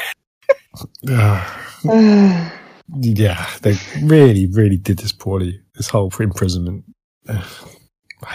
[1.10, 1.64] Ah.
[3.00, 5.60] yeah, they really, really did this poorly.
[5.74, 6.84] This whole imprisonment.
[7.28, 7.42] I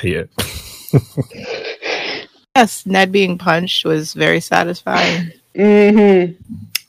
[0.01, 0.65] hate it.
[2.55, 5.31] Yes, Ned being punched was very satisfying.
[5.55, 6.33] Mm-hmm.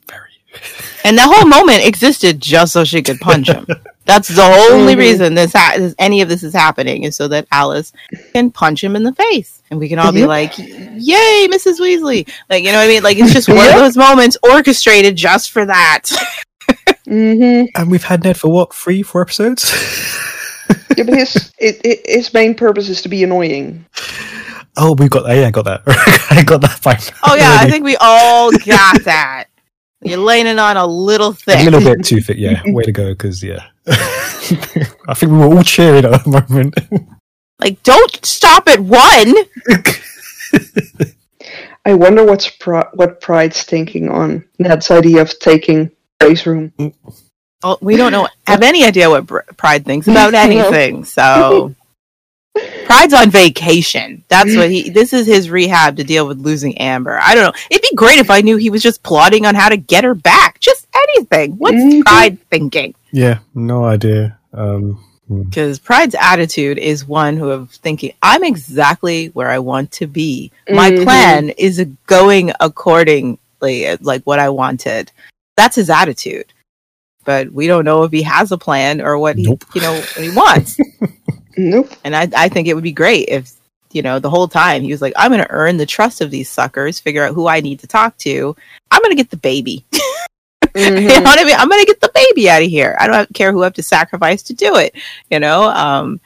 [0.09, 0.31] Very.
[1.05, 3.67] and that whole moment existed just so she could punch him.
[4.05, 4.99] That's the only Mhm.
[4.99, 7.93] reason this, ha- this any of this is happening is so that Alice
[8.33, 10.29] can punch him in the face, and we can all be Yep.
[10.29, 11.79] like, "Yay, Mrs.
[11.79, 13.03] Weasley!" Like you know what I mean?
[13.05, 16.03] Like it's just one of those moments orchestrated just for that.
[17.07, 17.67] Mm-hmm.
[17.75, 19.65] And we've had Ned for what, three, four episodes?
[20.97, 23.85] Yeah, but his it, it, his main purpose is to be annoying.
[24.77, 25.37] oh, we got that.
[25.37, 25.83] Yeah, I got that.
[26.31, 26.99] I got that fine.
[27.25, 29.47] Oh yeah, I think we all got that.
[30.03, 31.61] You're laying it on a little thick.
[31.61, 32.39] a little bit too thick.
[32.39, 33.13] Yeah, way to go.
[33.13, 36.75] Because yeah, I think we were all cheering at the moment.
[37.61, 39.35] Like, don't stop at one.
[41.85, 46.73] I wonder what's Pri- what Pride's thinking on Ned's idea of taking Bray's room.
[46.79, 46.95] Well,
[47.81, 51.05] we don't know have any idea what Pride thinks about anything.
[51.05, 51.75] So
[52.87, 54.25] Pride's on vacation.
[54.29, 54.91] That's what he.
[54.91, 57.19] This is his rehab to deal with losing Amber.
[57.23, 57.63] I don't know.
[57.71, 60.15] It'd be great if I knew he was just plotting on how to get her
[60.15, 60.59] back.
[60.59, 61.53] Just anything.
[61.53, 62.03] What's Mhm.
[62.03, 62.95] Pride thinking?
[63.13, 64.37] yeah, no idea.
[64.53, 70.09] Um, Because Pride's attitude is one who of thinking, I'm exactly where I want to
[70.09, 70.51] be.
[70.69, 71.05] My Mhm.
[71.05, 75.13] plan is going accordingly, like what I wanted.
[75.57, 76.53] That's his attitude.
[77.31, 80.17] But we don't know if he has a plan or what he, you know, what
[80.17, 80.77] he wants.
[81.57, 81.91] Nope.
[82.05, 83.53] and I, I think it would be great if,
[83.93, 86.33] you know, the whole time he was like, I'm going to earn the trust of
[86.33, 88.57] these suckers, figure out who I need to talk to.
[88.91, 89.85] I'm going to get the baby.
[90.75, 91.55] you know what I mean?
[91.57, 92.97] I'm gonna get the baby out of here.
[93.01, 94.95] I don't care who I have to sacrifice to do it.
[95.29, 95.65] You know.
[95.65, 96.21] Um,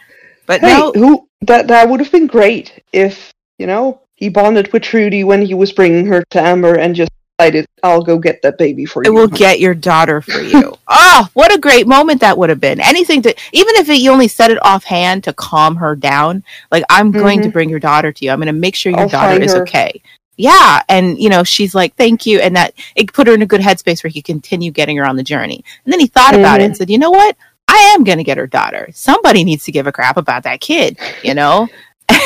[0.47, 4.73] but Hey, no, who that that would have been great if you know he bonded
[4.73, 8.43] with Trudy when he was bringing her to Amber and just decided, "I'll go get
[8.43, 9.11] that baby for you.
[9.11, 10.75] it you." will get your daughter for you.
[10.89, 12.81] oh, what a great moment that would have been.
[12.81, 16.45] Anything to, even if you only said it offhand to calm her down.
[16.71, 17.53] Like, I'm going to Mhm.
[17.53, 18.31] bring your daughter to you.
[18.31, 19.63] I'm going to make sure your I'll daughter is her.
[19.63, 20.01] okay.
[20.37, 23.47] Yeah, and you know she's like, "Thank you," and that it put her in a
[23.47, 25.65] good headspace where he could continue getting her on the journey.
[25.85, 27.37] And then he thought about it and said, "You know what?
[27.69, 28.89] I am going to get her daughter.
[28.93, 31.69] Somebody needs to give a crap about that kid." You know.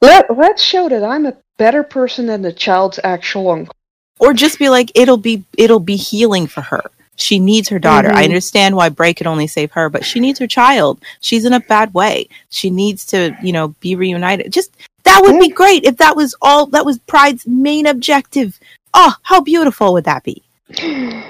[0.00, 3.74] Let Let's show that I'm a better person than the child's actual uncle.
[4.18, 6.82] Or just be like it'll be it'll be healing for her.
[7.18, 8.10] She needs her daughter.
[8.12, 8.24] I Mhm.
[8.26, 11.00] understand why bray could only save her but she needs her child.
[11.20, 12.28] She's in a bad way.
[12.50, 14.52] She needs to you know be reunited.
[14.52, 14.70] Just
[15.04, 18.58] that would be great if that was all that was pride's main objective.
[18.94, 20.42] Oh how beautiful would that be?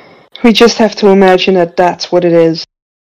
[0.45, 2.65] We just have to imagine that that's what it is.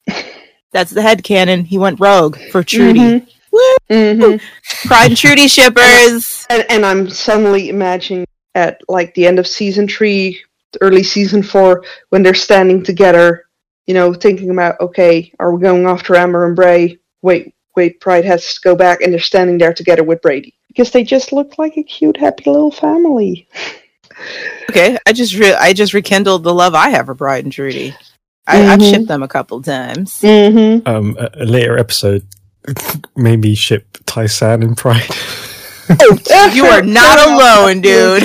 [0.71, 2.99] that's the head canon he went rogue for trudy.
[2.99, 3.27] Mhm.
[3.51, 3.75] Woo!
[3.89, 4.41] Mhm.
[4.85, 6.45] pride and trudy shippers.
[6.49, 10.41] And, and I'm suddenly imagining at like the end of season three,
[10.81, 13.45] early season four, when they're standing together,
[13.87, 16.97] you know, thinking about, okay, are we going after Amber and Bray?
[17.21, 20.91] Wait, wait, Pride has to go back, and they're standing there together with Brady because
[20.91, 23.47] they just look like a cute, happy little family.
[24.69, 27.95] okay i just re- i just rekindled the love i have for pride and trudy
[28.45, 28.89] I- i've Mhm.
[28.91, 30.85] shipped them a couple times Mm-hmm.
[30.85, 32.27] um, a, a later episode
[33.15, 35.07] maybe ship Tai-San and Pride.
[36.53, 38.23] you are not alone dude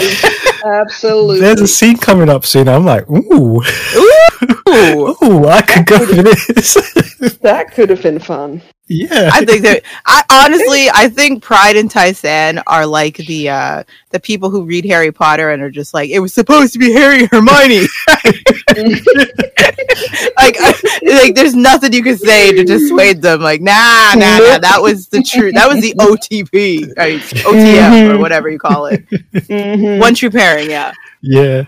[0.65, 1.41] Absolutely.
[1.41, 2.69] There's a scene coming up soon.
[2.69, 5.17] I'm like, ooh, Ooh.
[5.23, 6.75] ooh, I could go for this.
[7.43, 8.63] that could have been fun.
[8.87, 9.31] Yeah.
[9.33, 14.21] I think that I honestly I think Pride and Tai-San are like the uh the
[14.21, 17.21] people who read Harry Potter and are just like it was supposed to be Harry
[17.21, 17.87] and Hermione.
[20.37, 20.59] like
[21.03, 24.61] like there's nothing you can say to dissuade them like nah nah nah mm-hmm.
[24.61, 27.21] that was the truth that was the OTP right?
[27.21, 28.21] OTF or mm-hmm.
[28.21, 29.09] whatever you call it.
[29.09, 30.01] Mm-hmm.
[30.01, 30.93] One true pairing, yeah.
[31.23, 31.65] Yeah.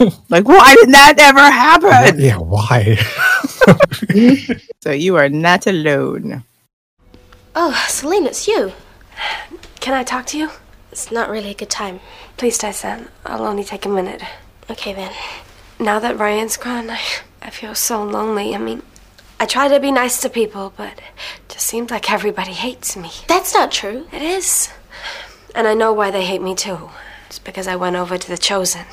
[0.30, 2.20] Like why did that ever happen?
[2.20, 2.96] yeah, why?
[4.82, 6.42] So you are not alone.
[7.54, 8.72] Oh, Salene, it's you.
[9.80, 10.50] Can I talk to you?
[10.90, 12.00] It's not really a good time.
[12.38, 13.08] Please, Tai-San.
[13.26, 14.22] I'll only take a minute.
[14.70, 15.12] Okay, then.
[15.78, 17.00] Now that Ryan's gone, I,
[17.42, 18.54] I feel so lonely.
[18.54, 18.82] I mean,
[19.38, 23.10] I try to be nice to people, but it just seems like everybody hates me.
[23.28, 24.06] That's not true.
[24.12, 24.70] It is.
[25.54, 26.90] And I know why they hate me too.
[27.26, 28.86] It's because I went over to the Chosen.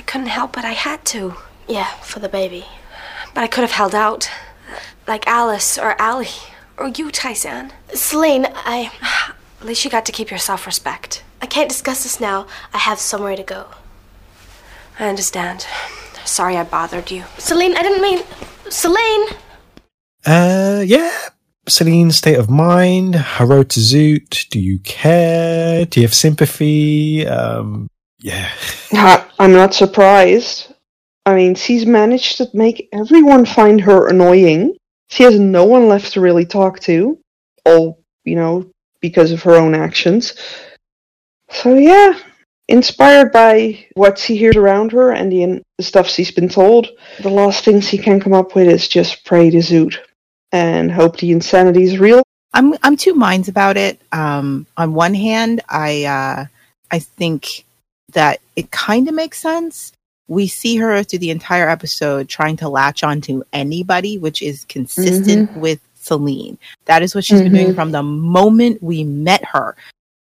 [0.00, 0.64] But I couldn't help it.
[0.64, 1.34] I had to.
[1.68, 2.64] Yeah, for the baby.
[3.34, 4.30] But I could have held out.
[5.06, 6.40] Like Alice or Ellie.
[6.78, 7.74] Or you, Tai-San.
[7.88, 8.90] Salene, I.
[9.60, 11.22] At least you got to keep your self respect.
[11.42, 12.46] I can't discuss this now.
[12.72, 13.66] I have somewhere to go.
[14.98, 15.66] I understand.
[16.24, 17.24] Sorry I bothered you.
[17.36, 18.22] Salene, I didn't mean.
[18.70, 19.36] Salene!
[20.24, 21.12] Uh, yeah.
[21.68, 24.48] Salene's state of mind, her road to Zoot.
[24.48, 25.84] Do you care?
[25.84, 27.26] Do you have sympathy?
[27.26, 27.90] Um,
[28.20, 28.50] yeah.
[28.92, 30.72] Ha- I'm not surprised.
[31.26, 34.76] I mean, she's managed to make everyone find her annoying.
[35.08, 37.18] She has no one left to really talk to.
[37.64, 40.34] All, you know, because of her own actions.
[41.50, 42.18] So, yeah,
[42.68, 46.88] inspired by what she hears around her and the, the stuff she's been told,
[47.20, 49.96] the last thing she can come up with is just pray to Zoot
[50.52, 52.22] and hope the insanity is real.
[52.52, 54.00] I'm I'm two minds about it.
[54.10, 56.46] Um, on one hand, I uh,
[56.90, 57.64] I think
[58.10, 59.92] that it kind of makes sense.
[60.28, 65.56] We see her through the entire episode trying to latch onto anybody, which is consistent
[65.56, 66.56] with Salene.
[66.86, 67.74] That is what she's been doing Mhm.
[67.74, 69.76] from the moment we met her.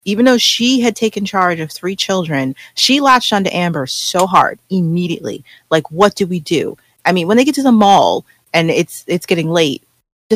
[0.05, 4.59] Even though she had taken charge of three children, she latched onto Amber so hard
[4.70, 5.45] immediately.
[5.70, 6.78] Like, what do we do?
[7.05, 8.24] I mean, when they get to the mall
[8.55, 9.82] and it's it's getting late,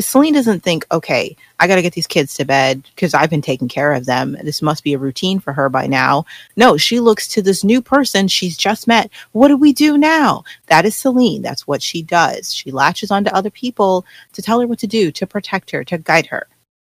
[0.01, 3.43] Salene doesn't think, okay, I got to get these kids to bed because I've been
[3.43, 4.35] taking care of them.
[4.43, 6.25] This must be a routine for her by now.
[6.55, 9.11] No, she looks to this new person she's just met.
[9.33, 10.45] What do we do now?
[10.67, 11.43] That is Salene.
[11.43, 12.55] That's what she does.
[12.55, 15.99] She latches onto other people to tell her what to do, to protect her, to
[15.99, 16.47] guide her.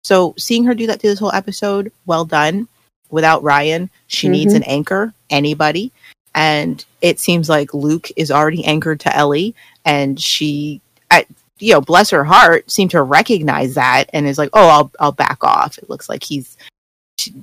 [0.02, 2.66] So seeing her do that through this whole episode, well done.
[3.10, 4.56] Without Ryan, she needs Mhm.
[4.56, 5.92] an anchor, anybody.
[6.34, 10.80] And it seems like Luke is already anchored to Ellie, and she,
[11.10, 11.26] I,
[11.58, 15.12] you know, bless her heart, seemed to recognize that and is like, "Oh, I'll I'll
[15.12, 16.56] back off." It looks like he's,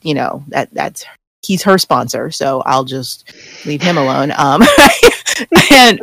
[0.01, 1.05] you know, that that's
[1.43, 3.32] he's her sponsor, so I'll just
[3.66, 4.32] leave him alone.
[4.32, 4.61] Um,
[5.72, 5.99] and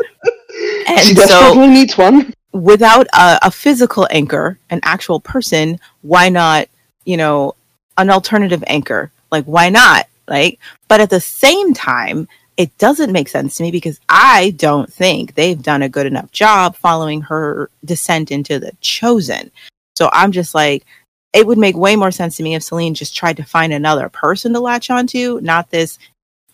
[0.88, 2.32] and she so needs one.
[2.52, 6.68] without a, a physical anchor, an actual person, why not,
[7.04, 7.54] you know,
[7.96, 9.10] an alternative anchor?
[9.30, 10.06] Like, why not?
[10.28, 10.58] Like,
[10.88, 15.34] but at the same time, it doesn't make sense to me because I don't think
[15.34, 19.50] they've done a good enough job following her descent into the chosen.
[19.96, 20.84] So I'm just like,
[21.32, 24.08] it would make way more sense to me if Salene just tried to find another
[24.08, 25.98] person to latch onto, not this,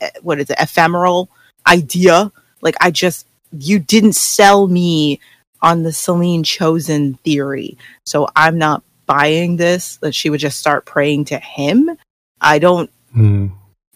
[0.00, 1.28] eh, what is it, ephemeral
[1.66, 2.30] idea.
[2.60, 5.20] Like, I just, you didn't sell me
[5.62, 7.76] on the Salene chosen theory.
[8.04, 11.96] So I'm not buying this that she would just start praying to him.
[12.40, 13.48] I don't, Hmm.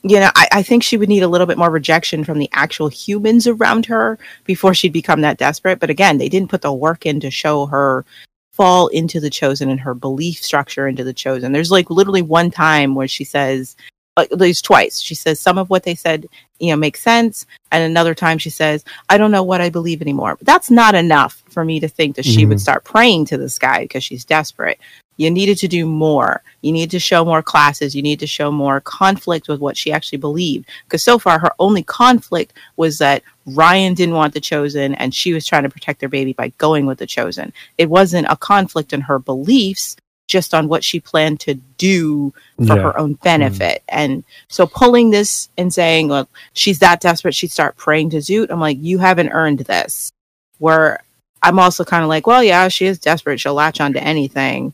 [0.02, 2.50] You know, I, I think she would need a little bit more rejection from the
[2.52, 5.78] actual humans around her before she'd become that desperate.
[5.78, 8.04] But again, they didn't put the work in to show her
[8.52, 11.52] fall into the chosen and her belief structure into the chosen.
[11.52, 13.76] There's like literally one time where she says,
[14.18, 15.00] at least twice.
[15.00, 16.26] She says some of what they said,
[16.58, 20.02] you know, makes sense, and another time she says, "I don't know what I believe
[20.02, 22.60] anymore." But that's not enough for me to think that she would Mhm.
[22.60, 24.78] start praying to this guy because she's desperate.
[25.16, 26.42] You needed to do more.
[26.62, 27.94] You need to show more classes.
[27.94, 30.68] You need to show more conflict with what she actually believed.
[30.84, 35.32] Because so far, her only conflict was that Ryan didn't want the chosen and she
[35.32, 37.52] was trying to protect their baby by going with the chosen.
[37.78, 39.96] It wasn't a conflict in her beliefs,
[40.28, 42.82] just on what she planned to do for Yeah.
[42.82, 43.82] her own benefit.
[43.88, 43.98] Mm-hmm.
[43.98, 48.50] And so pulling this and saying, well, she's that desperate, she'd start praying to Zoot.
[48.50, 50.10] I'm like, you haven't earned this.
[50.58, 51.02] Where
[51.42, 53.40] I'm also kind of like, well, yeah, she is desperate.
[53.40, 54.72] She'll latch onto anything.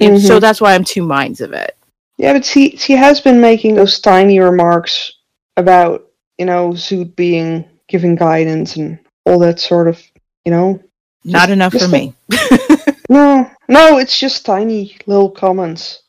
[0.00, 0.26] And Mhm.
[0.26, 1.76] so that's why I'm two minds of it.
[2.18, 5.12] Yeah, but she she has been making those tiny remarks
[5.56, 6.06] about
[6.38, 10.00] you know Zoot being giving guidance and all that sort of
[10.44, 10.80] you know.
[11.24, 12.14] Not Just- enough for just me.
[13.10, 16.00] No, no, it's just tiny little comments.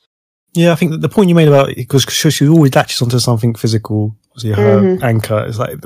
[0.53, 3.17] Yeah, I think that the point you made about because she, she always latches onto
[3.17, 5.01] something physical, obviously her Mhm.
[5.03, 5.79] anchor is like,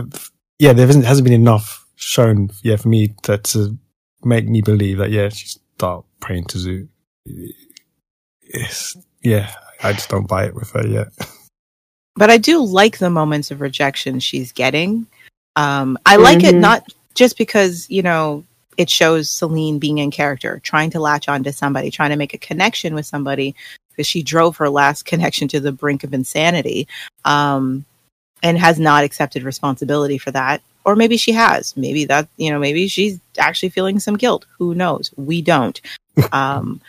[0.59, 3.77] yeah, there isn't hasn't been enough shown, yeah, for me to, to
[4.25, 6.87] make me believe that yeah, she start praying to Zoot.
[8.55, 9.51] It's yeah,
[9.83, 11.07] I just don't buy it with her yet.
[12.15, 15.05] but I do like the moments of rejection she's getting.
[15.55, 16.59] Um, I like it Mhm.
[16.59, 18.43] not just because you know
[18.77, 22.33] it shows Salene being in character, trying to latch on to somebody, trying to make
[22.33, 23.55] a connection with somebody,
[23.91, 26.87] because she drove her last connection to the brink of insanity,
[27.23, 27.85] um,
[28.43, 30.61] and has not accepted responsibility for that.
[30.83, 31.75] Or maybe she has.
[31.75, 34.45] Maybe that you know, maybe she's actually feeling some guilt.
[34.57, 35.11] Who knows?
[35.17, 35.79] We don't.
[36.31, 36.81] Um,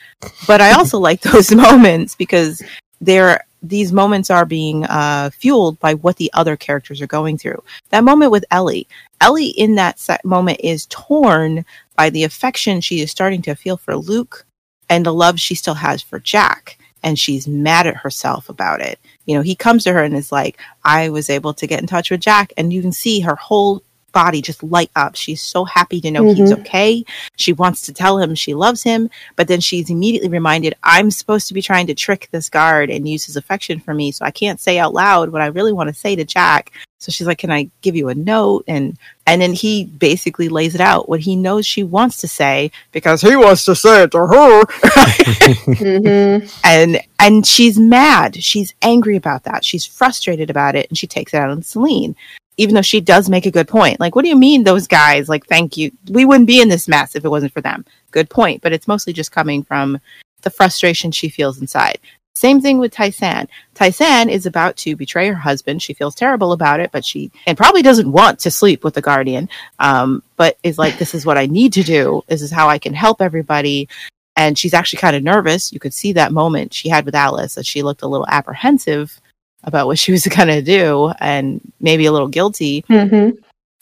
[0.46, 2.62] but I also like those moments because
[3.00, 7.62] they're these moments are being uh, fueled by what the other characters are going through.
[7.90, 8.86] That moment with Ellie,
[9.20, 11.64] Ellie in that moment is torn
[11.96, 14.46] by the affection she is starting to feel for Luke
[14.88, 16.78] and the love she still has for Jack.
[17.02, 18.98] And she's mad at herself about it.
[19.26, 21.86] You know, he comes to her and is like, I was able to get in
[21.86, 22.52] touch with Jack.
[22.56, 23.82] And you can see her whole
[24.16, 25.14] body just light up.
[25.14, 26.60] She's so happy to know he's Mhm.
[26.60, 27.04] okay.
[27.36, 31.48] She wants to tell him she loves him, but then she's immediately reminded, I'm supposed
[31.48, 34.12] to be trying to trick this guard and use his affection for me.
[34.12, 36.72] So I can't say out loud what I really want to say to Jack.
[36.98, 38.64] So she's like, Can I give you a note?
[38.66, 42.70] And and then he basically lays it out what he knows she wants to say
[42.92, 44.62] because he wants to say it to her.
[44.64, 46.46] Mm-hmm.
[46.64, 48.42] and and she's mad.
[48.42, 49.64] She's angry about that.
[49.64, 52.14] She's frustrated about it, and she takes it out on Salene.
[52.58, 54.00] Even though she does make a good point.
[54.00, 55.28] Like, what do you mean those guys?
[55.28, 55.90] Like, thank you.
[56.08, 57.84] We wouldn't be in this mess if it wasn't for them.
[58.12, 58.62] Good point.
[58.62, 60.00] But it's mostly just coming from
[60.40, 61.98] the frustration she feels inside.
[62.36, 63.48] Same thing with Tai-San.
[63.72, 65.80] Tai-San is about to betray her husband.
[65.80, 69.00] She feels terrible about it, but she and probably doesn't want to sleep with the
[69.00, 69.48] guardian.
[69.78, 72.22] Um, but is like, this is what I need to do.
[72.26, 73.88] This is how I can help everybody.
[74.36, 75.72] And she's actually kind of nervous.
[75.72, 79.18] You could see that moment she had with Alice that she looked a little apprehensive
[79.64, 82.82] about what she was going to do and maybe a little guilty.
[82.82, 83.38] Mm-hmm.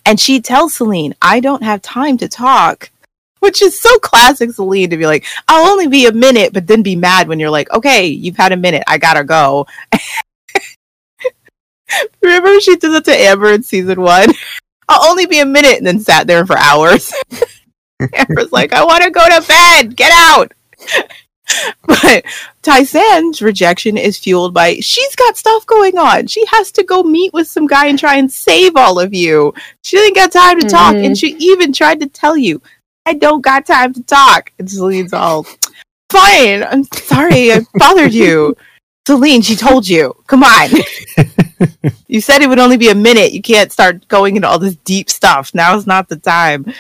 [0.07, 2.89] And she tells Salene, I don't have time to talk,
[3.45, 6.83] which is so classic Salene to be like, I'll only be a minute, but then
[6.83, 8.83] be mad when you're like, okay, you've had a minute.
[8.89, 9.67] I gotta go.
[12.23, 14.31] Remember she did that to Amber in season one?
[14.89, 17.13] I'll only be a minute and then sat there for hours.
[18.15, 19.97] Amber's like, I want to go to bed.
[19.97, 20.53] Get out.
[21.87, 22.25] but
[22.63, 26.27] Tai-San's rejection is fueled by she's got stuff going on.
[26.27, 29.53] She has to go meet with some guy and try and save all of you.
[29.83, 31.05] She didn't got time to talk, Mhm.
[31.07, 32.61] and she even tried to tell you,
[33.07, 35.47] "I don't got time to talk." And Salene's all,
[36.11, 38.57] "Fine, I'm sorry, I bothered you."
[39.07, 40.15] Salene, she told you.
[40.27, 40.71] Come on.
[42.09, 43.33] you said it would only be a minute.
[43.33, 45.55] You can't start going into all this deep stuff.
[45.55, 46.73] Now's not the time.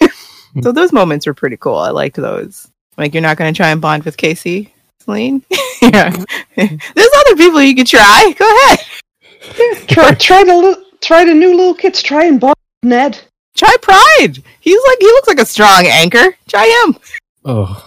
[0.62, 1.76] so those moments were pretty cool.
[1.76, 2.70] I liked those.
[2.96, 4.70] Like you're not going to try and bond with KC,
[5.04, 5.42] Salene.
[5.82, 6.16] yeah.
[6.56, 8.34] There's other people you could try.
[8.38, 9.86] Go ahead.
[9.86, 12.02] Try, try the li- try the new little kids.
[12.02, 13.20] Try and bond with Ned.
[13.56, 14.42] Try Pride.
[14.60, 16.36] He's like he looks like a strong anchor.
[16.48, 16.96] Try him.
[17.44, 17.84] Oh,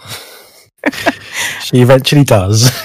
[1.62, 2.70] she eventually does.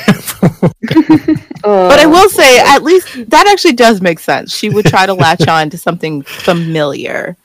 [1.63, 4.55] But I will say, at least that actually does make sense.
[4.55, 7.35] She would try to latch on to something familiar.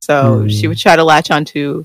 [0.00, 0.48] So Hmm.
[0.48, 1.84] she would try to latch on to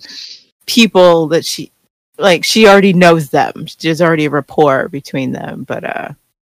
[0.66, 1.72] people that she
[2.18, 3.68] like she already knows them.
[3.82, 5.64] There's already a rapport between them.
[5.66, 6.10] But uh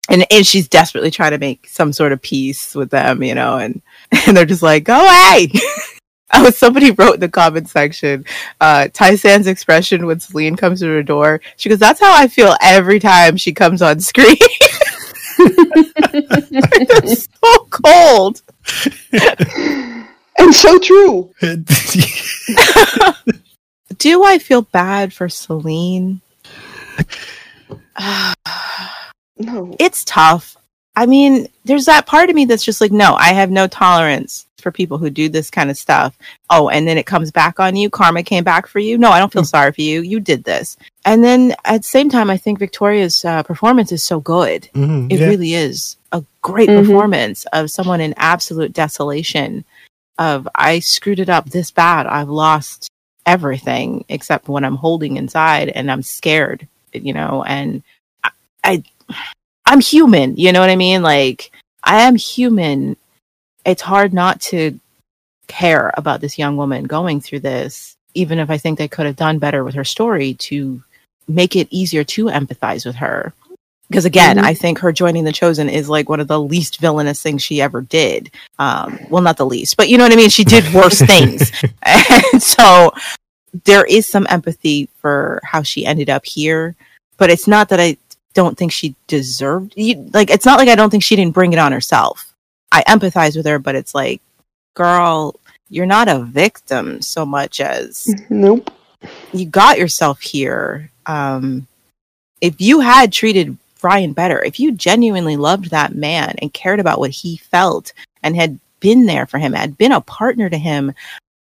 [0.10, 3.58] and, and she's desperately trying to make some sort of peace with them, you know,
[3.58, 3.82] and
[4.28, 5.50] and they're just like, Go away.
[6.46, 8.26] Oh, somebody wrote in the comment section,
[8.60, 11.40] uh, Tai-San's expression when Salene comes to her door.
[11.56, 14.36] She goes, That's how I feel every time she comes on screen.
[15.40, 18.42] it's so cold.
[20.38, 21.34] And so true.
[23.98, 26.20] Do I feel bad for Salene?
[29.38, 29.76] No.
[29.82, 30.56] It's tough.
[30.96, 34.46] I mean, there's that part of me that's just like, no, I have no tolerance
[34.66, 36.18] for people who do this kind of stuff.
[36.50, 37.88] Oh, and then it comes back on you.
[37.92, 38.98] Karma came back for you.
[38.98, 40.02] No, I don't feel sorry for you.
[40.02, 40.76] You did this.
[41.06, 44.68] And then at the same time, I think Victoria's uh, performance is so good.
[44.74, 45.28] Mhm, It yeah.
[45.28, 46.84] really is a great Mhm.
[46.84, 49.64] performance of someone in absolute desolation.
[50.18, 52.08] Of I screwed it up this bad.
[52.08, 52.90] I've lost
[53.28, 56.68] everything except what I'm holding inside, and I'm scared.
[56.92, 57.84] You know, and
[58.24, 58.30] I,
[58.64, 58.84] I
[59.68, 60.38] I'm human.
[60.38, 61.04] You know what I mean?
[61.04, 61.52] Like
[61.84, 62.98] I am human.
[63.66, 64.80] It's hard not to
[65.48, 69.16] care about this young woman going through this, even if I think they could have
[69.16, 70.82] done better with her story to
[71.28, 73.34] make it easier to empathize with her.
[73.90, 74.44] Because again, Mhm.
[74.44, 77.62] I think her joining the Chosen is like one of the least villainous things she
[77.62, 78.32] ever did.
[78.58, 80.30] Um, well, not the least, but you know what I mean.
[80.30, 81.52] She did worse things,
[81.84, 82.94] and so
[83.64, 86.76] there is some empathy for how she ended up here.
[87.18, 87.98] But it's not that I
[88.34, 89.74] don't think she deserved.
[89.78, 92.34] You, like, it's not like I don't think she didn't bring it on herself.
[92.76, 94.22] I empathize with her, but it's like,
[94.74, 95.36] girl,
[95.70, 98.70] you're not a victim so much as Nope.
[99.32, 100.90] you got yourself here.
[101.06, 101.68] Um,
[102.42, 107.00] if you had treated Ryan better, if you genuinely loved that man and cared about
[107.00, 110.94] what he felt and had been there for him, had been a partner to him,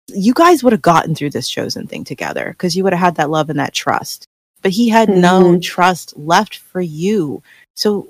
[0.09, 3.15] you guys would have gotten through this chosen thing together because you would have had
[3.15, 4.28] that love and that trust.
[4.61, 5.61] But he had no Mhm.
[5.61, 7.41] trust left for you.
[7.76, 8.09] So,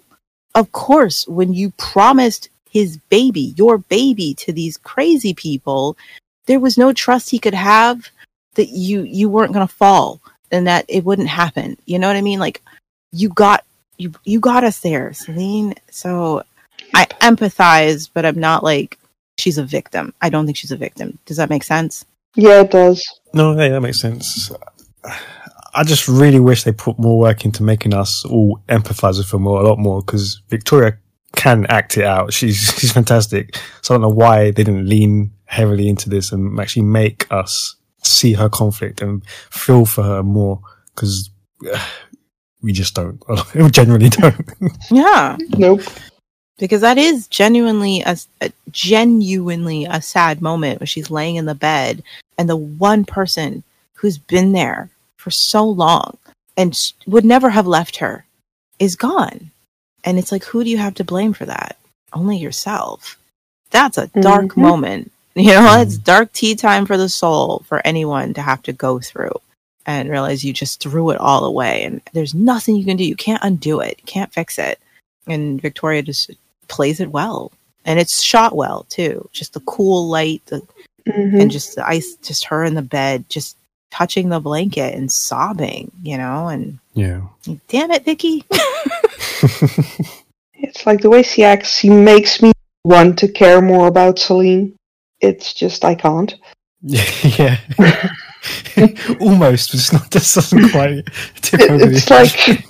[0.56, 5.96] of course, when you promised his baby, your baby, to these crazy people,
[6.48, 8.10] there was no trust he could have
[8.56, 10.20] that you you weren't going to fall
[10.52, 11.78] and that it wouldn't happen.
[11.86, 12.40] You know what I mean?
[12.40, 12.62] Like
[13.12, 13.64] you got
[13.98, 15.78] you you got us there, Salene.
[15.92, 16.44] So
[16.96, 18.98] I empathize, but I'm not like
[19.38, 20.14] she's a victim.
[20.22, 21.20] I don't think she's a victim.
[21.26, 22.06] Does that make sense?
[22.36, 23.04] Yeah, it does.
[23.34, 24.52] No, hey, that makes sense.
[25.76, 29.40] I just really wish they put more work into making us all empathize with her
[29.40, 30.98] more, a lot more, because Victoria
[31.36, 32.34] can act it out.
[32.34, 33.58] She's she's fantastic.
[33.82, 37.76] So I don't know why they didn't lean heavily into this and actually make us
[38.02, 40.60] see her conflict and feel for her more,
[40.94, 41.30] because
[42.62, 43.22] we just don't.
[43.56, 44.36] we genuinely don't.
[44.92, 45.38] Yeah.
[45.58, 45.82] Nope.
[46.60, 51.56] Because that is genuinely a, a genuinely a sad moment where she's laying in the
[51.56, 52.04] bed
[52.38, 53.64] and the one person
[53.96, 56.18] who's been there for so long
[56.56, 58.26] and would never have left her
[58.80, 59.50] is gone.
[60.04, 61.78] And it's like, who do you have to blame for that?
[62.12, 63.18] Only yourself.
[63.72, 64.58] That's a dark Mhm.
[64.58, 65.12] moment.
[65.36, 69.00] You know, it's dark tea time for the soul for anyone to have to go
[69.00, 69.32] through
[69.88, 73.04] and realize you just threw it all away and there's nothing you can do.
[73.04, 73.96] You can't undo it.
[73.98, 74.80] You can't fix it.
[75.26, 76.30] And Victoria just
[76.68, 77.52] plays it well.
[77.84, 79.28] And it's shot well too.
[79.34, 80.62] Just the cool light, the,
[81.08, 81.42] Mhm.
[81.42, 83.58] and just the ice, just her in the bed, just
[83.90, 87.22] touching the blanket and sobbing, you know, and yeah.
[87.70, 88.46] damn it, Vicky.
[90.56, 92.52] It's like the way she acts, she makes me
[92.86, 94.74] want to care more about Salene.
[95.20, 96.34] It's just I can't.
[96.82, 97.58] yeah.
[99.20, 101.06] Almost, but it's not, this doesn't quite
[101.42, 102.64] tip It- over it's like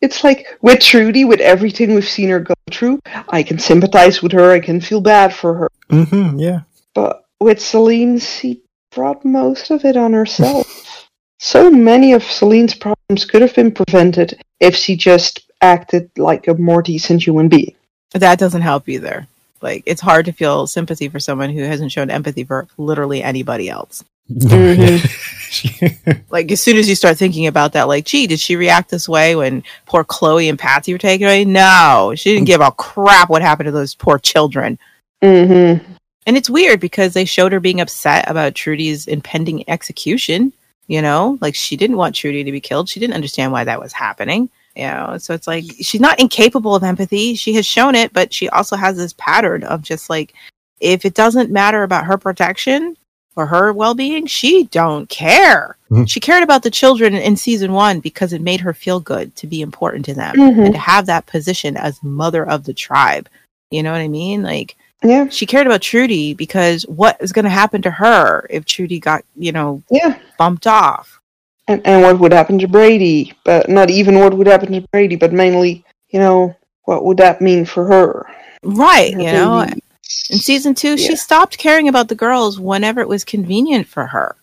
[0.00, 4.32] it's like with Trudy, with everything we've seen her go through, I can sympathize with
[4.32, 4.52] her.
[4.52, 5.68] I can feel bad for her.
[5.90, 6.60] hmm yeah.
[6.94, 8.62] But with Salene, she
[8.92, 11.08] brought most of it on herself.
[11.40, 16.54] so many of Salene's problems could have been prevented if she just acted like a
[16.54, 17.74] more decent human being.
[18.12, 19.26] that doesn't help either.
[19.60, 23.68] Like, it's hard to feel sympathy for someone who hasn't shown empathy for literally anybody
[23.68, 24.04] else.
[26.30, 29.08] like as soon as you start thinking about that, like, gee, did she react this
[29.08, 31.44] way when poor Chloe and Patsy were taken away?
[31.44, 34.78] No, she didn't give a crap what happened to those poor children.
[35.22, 35.92] Mm-hmm.
[36.26, 40.52] And it's weird because they showed her being upset about Trudy's impending execution.
[40.86, 42.88] You know, like she didn't want Trudy to be killed.
[42.88, 44.50] She didn't understand why that was happening.
[44.78, 47.34] You know, so it's like she's not incapable of empathy.
[47.34, 50.34] She has shown it, but she also has this pattern of just like,
[50.80, 52.96] if it doesn't matter about her protection
[53.34, 55.76] or her well-being, she don't care.
[55.90, 56.08] Mhm.
[56.08, 59.48] She cared about the children in season one because it made her feel good to
[59.48, 60.66] be important to them Mhm.
[60.66, 63.28] and to have that position as mother of the tribe.
[63.72, 64.44] You know what I mean?
[64.44, 65.28] Like, Yeah.
[65.28, 69.24] she cared about Trudy because what is going to happen to her if Trudy got,
[69.36, 70.14] you know, Yeah.
[70.38, 71.17] bumped off?
[71.68, 73.34] And and what would happen to Brady?
[73.44, 77.40] But not even what would happen to Brady, but mainly, you know, what would that
[77.40, 78.26] mean for her?
[78.62, 79.14] Right.
[79.14, 79.66] Her You know,
[80.30, 84.34] in season two, she stopped caring about the girls whenever it was convenient for her.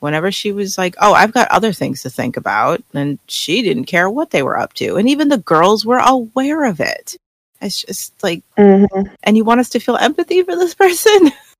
[0.00, 2.82] Whenever she was like, oh, I've got other things to think about.
[2.92, 4.96] And she didn't care what they were up to.
[4.96, 7.16] And even the girls were aware of it.
[7.60, 9.14] It's just like, Mhm.
[9.22, 11.30] and you want us to feel empathy for this person?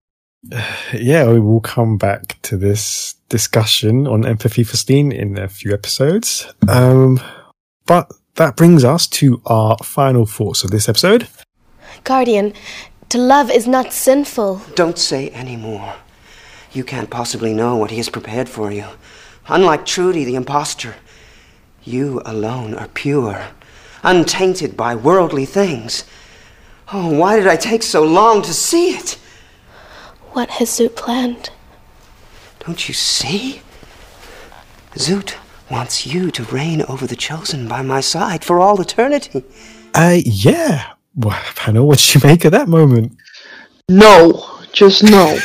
[0.93, 5.73] yeah, we will come back to this discussion on empathy for Steen in a few
[5.73, 6.47] episodes.
[6.69, 7.21] Um,
[7.87, 11.29] but that brings us to our final thoughts of this episode.
[12.05, 12.55] Guardian,
[13.11, 14.63] to love is not sinful.
[14.75, 15.95] Don't say any more.
[16.73, 18.87] You can't possibly know what he has prepared for you.
[19.49, 20.97] Unlike Trudy, the impostor,
[21.85, 23.49] you alone are pure,
[24.03, 26.05] untainted by worldly things.
[26.93, 29.19] Oh, why did I take so long to see it?
[30.33, 31.51] What has Zoot planned?
[32.61, 33.61] Don't you see?
[34.95, 35.35] Zoot
[35.71, 39.45] wants you to reign over the chosen by my side for all eternity.
[39.95, 40.93] Uh, yeah.
[41.15, 43.17] Well, Hannah, what did you make of that moment?
[43.91, 45.39] No, just no.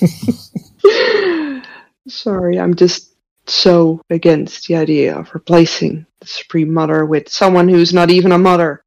[2.08, 3.12] Sorry, I'm just
[3.46, 8.38] so against the idea of replacing the Supreme Mother with someone who's not even a
[8.38, 8.82] mother.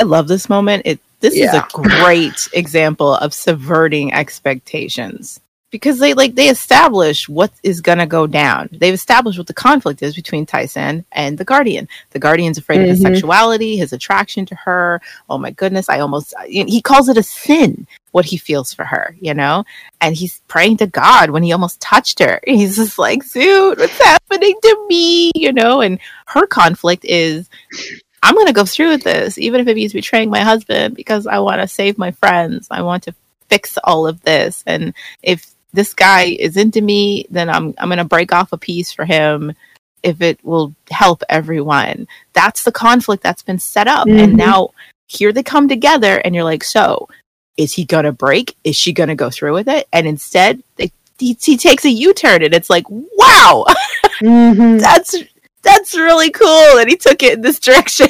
[0.00, 0.82] I love this moment.
[0.86, 5.40] It this is a great example of subverting expectations
[5.70, 8.68] because they like they establish what is gonna go down.
[8.72, 11.88] They've established what the conflict is between Tai-San and the Guardian.
[12.10, 13.08] The Guardian's afraid of his Mhm.
[13.08, 15.00] sexuality, his attraction to her.
[15.28, 19.14] Oh my goodness, I almost he calls it a sin what he feels for her,
[19.20, 19.64] you know?
[20.00, 22.40] And he's praying to God when he almost touched her.
[22.46, 25.32] He's just like, dude, what's happening to me?
[25.34, 25.98] You know, and
[26.28, 27.50] her conflict is
[28.26, 31.28] I'm going to go through with this, even if it means betraying my husband, because
[31.28, 32.66] I want to save my friends.
[32.72, 33.14] I want to
[33.48, 34.64] fix all of this.
[34.66, 38.58] And if this guy is into me, then I'm I'm going to break off a
[38.58, 39.52] piece for him
[40.02, 42.08] if it will help everyone.
[42.32, 44.08] That's the conflict that's been set up.
[44.08, 44.38] And Mhm.
[44.38, 44.70] now
[45.06, 47.08] here they come together and you're like, so
[47.56, 48.56] is he going to break?
[48.64, 49.86] Is she going to go through with it?
[49.92, 53.66] And instead, they he, he takes a U-turn and it's like, wow,
[54.20, 54.80] Mhm.
[54.80, 55.14] that's
[55.66, 56.78] that's really cool.
[56.78, 58.08] And he took it in this direction.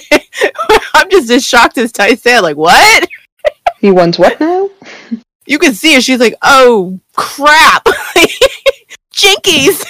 [0.94, 2.42] I'm just as shocked as Tai-San.
[2.42, 3.08] Like, what?
[3.80, 4.70] He wants what now?
[5.46, 6.02] You can see it.
[6.02, 7.84] She's like, oh crap,
[9.14, 9.84] jinkies.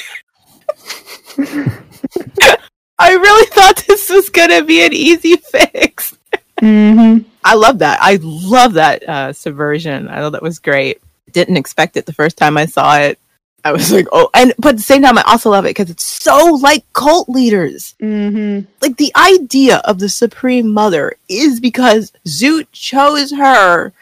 [2.99, 6.17] I really thought this was gonna be an easy fix.
[6.61, 7.29] Mm-hmm.
[7.45, 7.99] I love that.
[8.03, 10.09] I love that uh, subversion.
[10.09, 11.01] I thought that was great.
[11.33, 13.19] Didn't expect it the first time I saw it.
[13.67, 15.91] I was like, oh, and but at the same time, I also love it because
[15.91, 17.97] it's so like cult leaders.
[18.01, 18.71] Mm-hmm.
[18.81, 23.93] Like the idea of the Supreme Mother is because Zoot chose her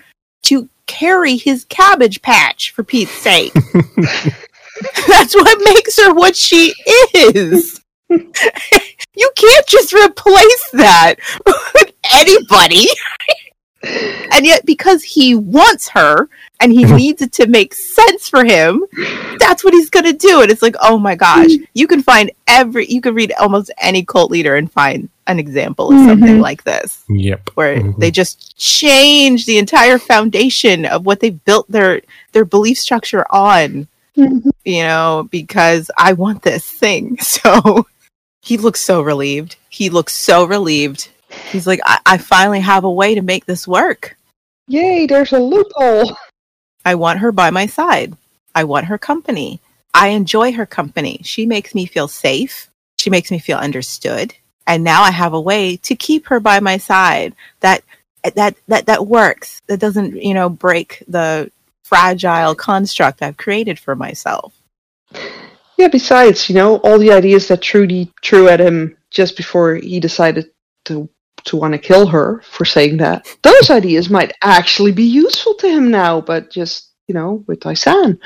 [0.43, 3.55] to carry his cabbage patch for Pete's sake.
[5.09, 6.75] That's what makes her what she
[7.15, 7.81] is.
[8.11, 11.15] you can't just replace that
[11.47, 12.87] with anybody.
[14.31, 16.29] and yet, because he wants her
[16.61, 18.85] and he needs it to make sense for him,
[19.39, 20.43] that's what he's going to do.
[20.43, 24.05] And it's like, oh my gosh, you can find every, you can read almost any
[24.05, 26.43] cult leader and find an example of something Mhm.
[26.43, 27.51] like this Yep.
[27.55, 27.99] where Mhm.
[27.99, 32.03] they just change the entire foundation of what they built their
[32.33, 33.89] their belief structure on
[34.19, 34.51] Mhm.
[34.67, 37.87] you know because i want this thing so
[38.43, 41.09] he looks so relieved he looks so relieved
[41.51, 44.17] he's like I, I finally have a way to make this work
[44.69, 46.15] Yay, there's a loophole.
[46.85, 48.17] i want her by my side.
[48.55, 49.61] I want her company.
[49.93, 51.21] I enjoy her company.
[51.25, 52.71] She makes me feel safe.
[52.99, 54.35] She makes me feel understood.
[54.67, 57.35] And now i have a way to keep her by my side.
[57.61, 57.83] That
[58.35, 59.61] that that that works.
[59.67, 61.51] That doesn't you know break the
[61.85, 64.55] fragile construct i've created for myself.
[65.77, 69.99] Yeah, besides, you know, all the ideas that Trudy threw at him just before he
[70.01, 70.51] decided
[70.85, 71.09] to
[71.45, 75.69] to want to kill her for saying that, those ideas might actually be useful to
[75.69, 78.19] him now, but just, you know, with Tai-San.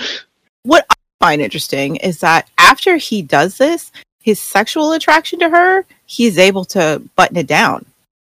[0.62, 3.90] what i find interesting is that after he does this
[4.20, 7.84] his sexual attraction to her he's able to button it down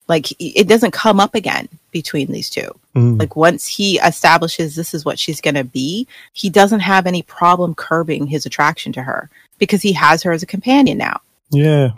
[0.08, 3.20] like it doesn't come up again between these two Mm.
[3.20, 7.22] like once he establishes this is what she's going to be he doesn't have any
[7.22, 11.20] problem curbing his attraction to her because he has her as a companion now
[11.52, 11.92] yeah.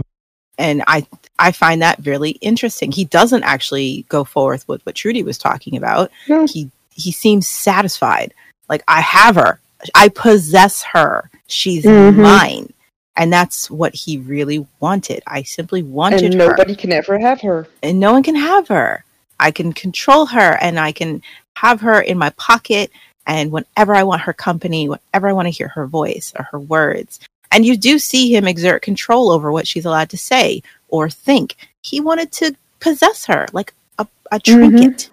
[0.62, 1.06] And i
[1.40, 5.76] i find that really interesting he doesn't actually go forth with what trudy was talking
[5.78, 6.46] about No.
[6.54, 6.70] he
[7.04, 8.34] he seems satisfied
[8.70, 9.60] like i have her
[9.96, 12.16] i possess her she's Mhm.
[12.18, 12.74] mine
[13.18, 17.42] and that's what he really wanted i simply wanted And her nobody can ever have
[17.42, 17.68] her.
[17.84, 19.04] and no one can have her.
[19.40, 21.24] I can control her and I can
[21.56, 22.92] have her in my pocket
[23.26, 26.60] and whenever I want her company, whenever I want to hear her voice or her
[26.60, 27.20] words.
[27.52, 31.56] And you do see him exert control over what she's allowed to say or think.
[31.82, 35.10] He wanted to possess her like a, a trinket.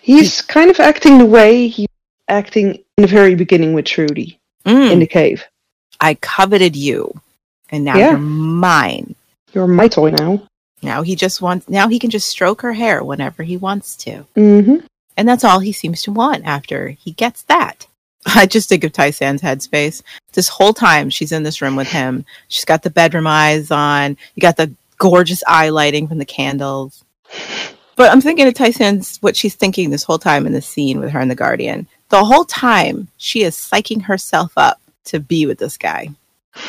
[0.00, 1.86] He's kind of acting the way he
[2.28, 5.44] acting in the very beginning with Trudy Mm, in the cave.
[6.00, 7.20] I coveted you
[7.68, 8.10] and now Yeah.
[8.12, 9.14] you're mine.
[9.52, 10.42] You're my toy now.
[10.82, 14.24] Now he just wants now he can just stroke her hair whenever he wants to.
[14.36, 14.86] Mm-hmm.
[15.18, 17.86] And that's all he seems to want after he gets that.
[18.34, 20.02] I just think of Tai-San's headspace.
[20.32, 24.16] This whole time she's in this room with him, she's got the bedroom eyes on.
[24.34, 27.04] You got the gorgeous eye lighting from the candles.
[27.96, 31.10] But I'm thinking of Tai-San's what she's thinking this whole time in the scene with
[31.10, 31.86] her and the Guardian.
[32.08, 36.10] The whole time she is psyching herself up to be with this guy.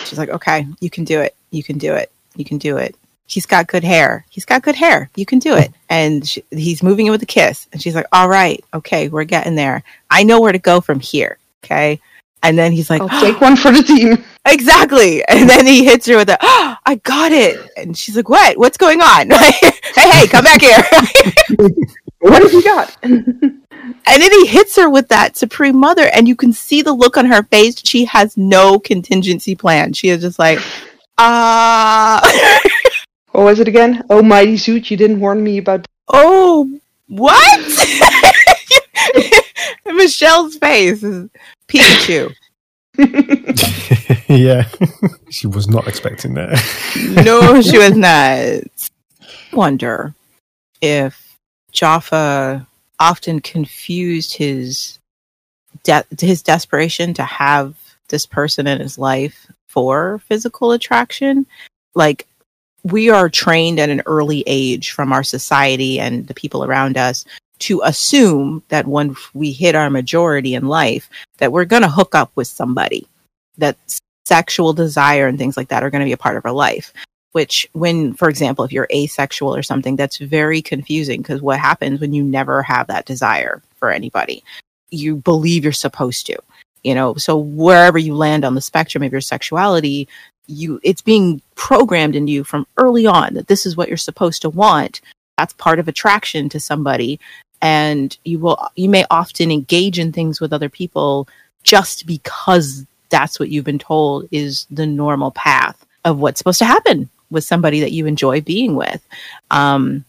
[0.06, 1.36] She's like, okay, you can do it.
[1.52, 2.12] You can do it.
[2.36, 2.96] You can do it.
[3.28, 4.26] He's got good hair.
[4.30, 5.10] He's got good hair.
[5.16, 5.72] You can do it.
[5.90, 7.68] And she, he's moving in with a kiss.
[7.72, 9.84] And she's like, all right, okay, we're getting there.
[10.12, 11.38] I know where to go from here.
[11.66, 12.00] Okay.
[12.44, 14.24] And then he's like, I'll take one for the team.
[14.46, 15.24] Exactly.
[15.28, 17.60] And then he hits her with a, oh, I got it.
[17.76, 18.58] And she's like, what?
[18.58, 19.30] What's going on?
[19.32, 20.84] hey, hey, come back here.
[22.20, 22.98] What have you got?
[24.08, 27.18] And then he hits her with that Supreme Mother, and you can see the look
[27.18, 27.76] on her face.
[27.84, 29.94] She has no contingency plan.
[29.94, 30.60] She is just like,
[31.20, 32.20] ah,
[33.32, 34.04] what was it again?
[34.10, 35.86] Oh, mighty Zoot, you didn't warn me about.
[36.08, 37.60] oh, what?
[39.86, 41.30] Michelle's face is
[41.68, 42.34] Pikachu.
[44.30, 44.68] yeah,
[45.30, 46.62] she was not expecting that.
[47.26, 48.64] no, she was not.
[49.54, 50.14] Wonder
[50.82, 51.38] if
[51.72, 52.66] Jaffa
[53.00, 55.00] often confused his
[55.84, 57.76] de- his desperation to have
[58.10, 61.46] this person in his life for physical attraction.
[61.96, 62.28] Like
[62.84, 67.26] we are trained at an early age from our society and the people around us
[67.60, 72.16] to assume that when we hit our majority in life that we're going to hook
[72.16, 73.08] up with somebody
[73.58, 73.78] that
[74.26, 76.94] sexual desire and things like that are going to be a part of our life.
[77.32, 82.00] Which when for example if you're asexual or something that's very confusing because what happens
[82.00, 84.44] when you never have that desire for anybody?
[84.90, 86.38] You believe you're supposed to
[86.84, 87.16] you know?
[87.16, 90.08] So wherever you land on the spectrum of your sexuality
[90.48, 94.42] you it's being programmed into you from early on that this is what you're supposed
[94.44, 95.02] to want.
[95.38, 97.20] That's part of attraction to somebody
[97.62, 101.28] and you will you may often engage in things with other people
[101.64, 106.66] just because that's what you've been told is the normal path of what's supposed to
[106.66, 109.06] happen with somebody that you enjoy being with.
[109.52, 110.06] Um,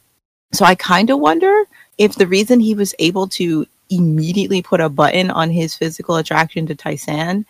[0.53, 1.65] so i kind of wonder
[1.99, 6.67] if the reason he was able to immediately put a button on his physical attraction
[6.67, 7.45] to Tai-San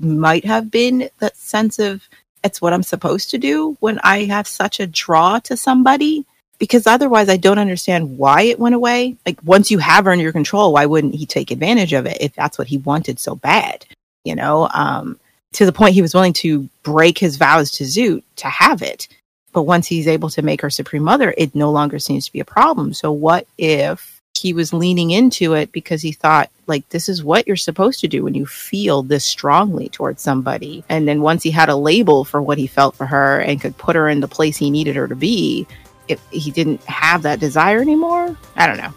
[0.00, 2.08] might have been that sense of
[2.42, 6.26] it's what I'm supposed to do when I have such a draw to somebody
[6.58, 9.16] because otherwise I don't understand why it went away.
[9.26, 12.18] Like once you have her under your control, why wouldn't he take advantage of it
[12.20, 13.84] if that's what he wanted so bad?
[14.24, 15.18] You know, um,
[15.54, 19.08] to the point he was willing to break his vows to Zoot to have it.
[19.52, 22.40] But once he's able to make her supreme mother, it no longer seems to be
[22.40, 22.92] a problem.
[22.92, 27.46] So what if he was leaning into it because he thought like this is what
[27.46, 31.52] you're supposed to do when you feel this strongly towards somebody and then once he
[31.52, 34.28] had a label for what he felt for her and could put her in the
[34.28, 35.66] place he needed her to be
[36.08, 38.92] if he didn't have that desire anymore i don't know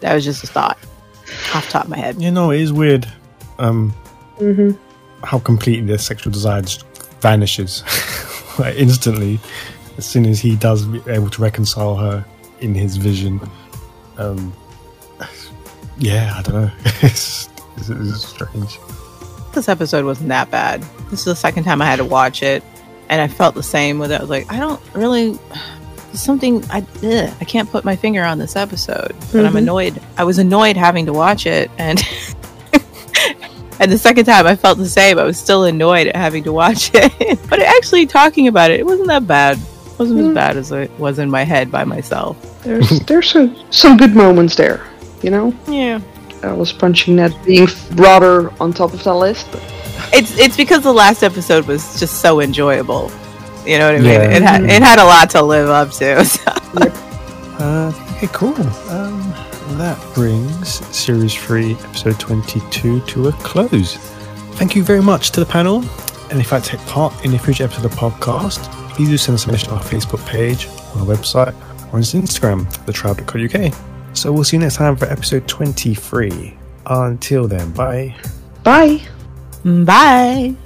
[0.00, 0.78] that was just a thought
[1.54, 3.10] off top of my head you know it is weird
[3.58, 3.94] um
[4.38, 4.70] mm-hmm.
[5.24, 6.84] how completely their sexual desire just
[7.20, 7.84] vanishes
[8.58, 9.38] like instantly
[9.98, 12.24] as soon as he does be able to reconcile her
[12.60, 13.40] in his vision
[14.18, 14.52] um
[16.00, 16.70] yeah, I don't know.
[17.02, 18.78] it's, it's, it's, strange.
[19.52, 20.82] This episode wasn't that bad.
[21.10, 22.64] This is the second time I had to watch it,
[23.08, 24.16] and I felt the same with it.
[24.16, 25.38] I was like, I don't really.
[26.12, 29.46] Something I ugh, I can't put my finger on this episode, but mm-hmm.
[29.46, 30.02] I'm annoyed.
[30.16, 32.02] I was annoyed having to watch it, and
[33.80, 35.18] and the second time I felt the same.
[35.18, 38.86] I was still annoyed at having to watch it, but actually talking about it, it
[38.86, 39.58] wasn't that bad.
[39.58, 40.28] It wasn't mm-hmm.
[40.30, 42.62] as bad as it was in my head by myself.
[42.62, 44.84] There's there's some some good moments there
[45.22, 45.54] you know?
[45.66, 46.00] Yeah.
[46.42, 49.48] I was punching that being rather on top of the list.
[49.52, 49.62] But...
[50.12, 53.10] It's it's because the last episode was just so enjoyable.
[53.70, 54.10] You know what I mean?
[54.10, 54.36] Yeah.
[54.36, 56.24] It had it had a lot to live up to.
[56.24, 56.42] So.
[56.80, 56.92] Yep.
[57.60, 58.54] Uh, okay, cool.
[58.90, 59.20] Um,
[59.78, 63.96] that brings series three, episode twenty-two, to a close.
[64.58, 65.84] Thank you very much to the panel,
[66.30, 68.58] and if I take part in a future episode of the podcast,
[68.94, 71.54] please do send us a message on our Facebook page, on our website,
[71.92, 74.16] or on Instagram, thetribe.co.uk.
[74.16, 76.56] So we'll see you next time for episode 23.
[76.86, 78.16] Until then, bye.
[78.64, 79.00] Bye.
[79.64, 80.56] Bye.